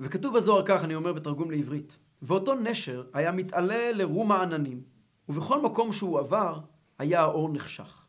וכתוב 0.00 0.36
בזוהר 0.36 0.62
כך, 0.66 0.84
אני 0.84 0.94
אומר 0.94 1.12
בתרגום 1.12 1.50
לעברית, 1.50 1.98
ואותו 2.22 2.54
נשר 2.54 3.04
היה 3.12 3.32
מתעלה 3.32 3.92
לרום 3.92 4.32
העננים, 4.32 4.82
ובכל 5.28 5.62
מקום 5.62 5.92
שהוא 5.92 6.18
עבר, 6.18 6.60
היה 6.98 7.20
האור 7.20 7.48
נחשך. 7.48 8.06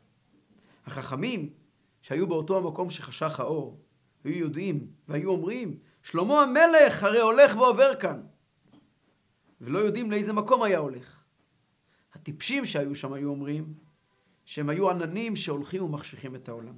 החכמים 0.85 1.53
שהיו 2.01 2.27
באותו 2.27 2.57
המקום 2.57 2.89
שחשך 2.89 3.39
האור, 3.39 3.81
היו 4.23 4.37
יודעים 4.37 4.87
והיו 5.07 5.29
אומרים, 5.29 5.79
שלמה 6.03 6.41
המלך 6.41 7.03
הרי 7.03 7.19
הולך 7.19 7.55
ועובר 7.55 7.95
כאן. 7.95 8.21
ולא 9.61 9.79
יודעים 9.79 10.11
לאיזה 10.11 10.33
מקום 10.33 10.63
היה 10.63 10.77
הולך. 10.77 11.23
הטיפשים 12.13 12.65
שהיו 12.65 12.95
שם 12.95 13.13
היו 13.13 13.29
אומרים 13.29 13.73
שהם 14.45 14.69
היו 14.69 14.89
עננים 14.89 15.35
שהולכים 15.35 15.83
ומחשיכים 15.83 16.35
את 16.35 16.49
העולם. 16.49 16.75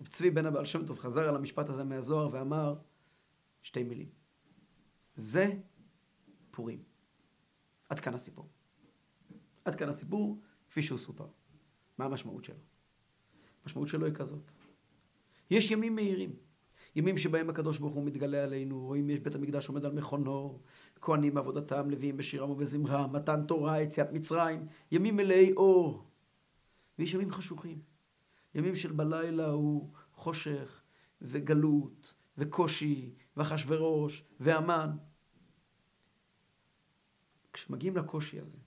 רב 0.00 0.06
צבי 0.06 0.30
בן 0.30 0.46
הבעל 0.46 0.64
שם 0.64 0.86
טוב 0.86 0.98
חזר 0.98 1.28
על 1.28 1.36
המשפט 1.36 1.68
הזה 1.68 1.84
מהזוהר 1.84 2.28
ואמר 2.32 2.74
שתי 3.62 3.82
מילים. 3.82 4.08
זה 5.14 5.52
פורים. 6.56 6.82
עד 7.88 8.00
כאן 8.00 8.14
הסיפור. 8.14 8.48
עד 9.64 9.74
כאן 9.74 9.88
הסיפור 9.88 10.40
כפי 10.70 10.82
שהוא 10.82 10.98
סופר. 10.98 11.26
מה 11.98 12.04
המשמעות 12.04 12.44
שלו? 12.44 12.56
המשמעות 13.62 13.88
שלו 13.88 14.06
היא 14.06 14.14
כזאת. 14.14 14.50
יש 15.50 15.70
ימים 15.70 15.94
מהירים. 15.94 16.36
ימים 16.96 17.18
שבהם 17.18 17.50
הקדוש 17.50 17.78
ברוך 17.78 17.94
הוא 17.94 18.04
מתגלה 18.04 18.44
עלינו, 18.44 18.88
או 18.88 18.96
אם 18.96 19.10
יש 19.10 19.20
בית 19.20 19.34
המקדש 19.34 19.68
עומד 19.68 19.84
על 19.84 19.92
מכונו, 19.92 20.60
כהנים 21.00 21.34
בעבודתם, 21.34 21.90
לוויים 21.90 22.16
בשירם 22.16 22.50
ובזמרם, 22.50 23.12
מתן 23.12 23.46
תורה, 23.46 23.80
יציאת 23.80 24.12
מצרים, 24.12 24.66
ימים 24.92 25.16
מלאי 25.16 25.52
אור. 25.52 26.04
ויש 26.98 27.14
ימים 27.14 27.30
חשוכים. 27.30 27.80
ימים 28.54 28.76
של 28.76 28.92
בלילה 28.92 29.48
הוא 29.48 29.92
חושך 30.14 30.82
וגלות 31.22 32.14
וקושי 32.38 33.14
ואחשוורוש 33.36 34.24
והמן. 34.40 34.90
כשמגיעים 37.56 37.96
לקושי 37.96 38.40
הזה, 38.40 38.58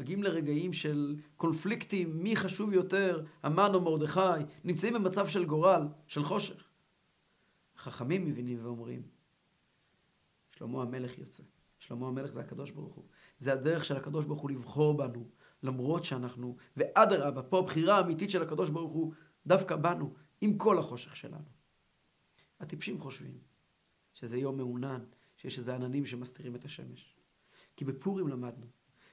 מגיעים 0.00 0.22
לרגעים 0.22 0.72
של 0.72 1.16
קונפליקטים, 1.36 2.22
מי 2.22 2.36
חשוב 2.36 2.72
יותר, 2.72 3.24
המן 3.42 3.74
או 3.74 3.80
מרדכי, 3.80 4.44
נמצאים 4.64 4.94
במצב 4.94 5.26
של 5.26 5.44
גורל, 5.44 5.88
של 6.06 6.24
חושך. 6.24 6.68
חכמים 7.76 8.24
מבינים 8.24 8.58
ואומרים, 8.62 9.02
שלמה 10.50 10.82
המלך 10.82 11.18
יוצא. 11.18 11.42
שלמה 11.78 12.08
המלך 12.08 12.32
זה 12.32 12.40
הקדוש 12.40 12.70
ברוך 12.70 12.94
הוא. 12.94 13.04
זה 13.36 13.52
הדרך 13.52 13.84
של 13.84 13.96
הקדוש 13.96 14.24
ברוך 14.24 14.40
הוא 14.40 14.50
לבחור 14.50 14.96
בנו, 14.96 15.28
למרות 15.62 16.04
שאנחנו, 16.04 16.56
ואדרבה, 16.76 17.42
פה 17.42 17.58
הבחירה 17.58 17.96
האמיתית 17.96 18.30
של 18.30 18.42
הקדוש 18.42 18.70
ברוך 18.70 18.92
הוא 18.92 19.12
דווקא 19.46 19.76
בנו, 19.76 20.14
עם 20.40 20.58
כל 20.58 20.78
החושך 20.78 21.16
שלנו. 21.16 21.48
הטיפשים 22.60 23.00
חושבים 23.00 23.38
שזה 24.14 24.38
יום 24.38 24.56
מעונן, 24.56 25.04
שיש 25.36 25.58
איזה 25.58 25.74
עננים 25.74 26.06
שמסתירים 26.06 26.54
את 26.54 26.64
השמש. 26.64 27.19
כי 27.80 27.84
בפורים 27.84 28.28
למדנו 28.28 28.66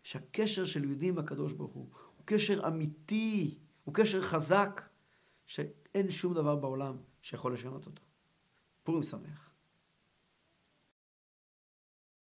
שהקשר 0.04 0.66
של 0.66 0.84
יהודים 0.84 1.14
עם 1.14 1.20
הקדוש 1.20 1.54
ברוך 1.54 1.72
הוא 1.72 1.90
הוא 2.18 2.26
קשר 2.26 2.68
אמיתי, 2.68 3.58
הוא 3.84 3.94
קשר 3.94 4.22
חזק, 4.22 4.90
שאין 5.46 6.12
שום 6.12 6.34
דבר 6.34 6.56
בעולם 6.56 6.98
שיכול 7.22 7.54
לשנות 7.54 7.86
אותו. 7.86 8.02
פורים 8.84 9.04
שמח. 9.04 9.47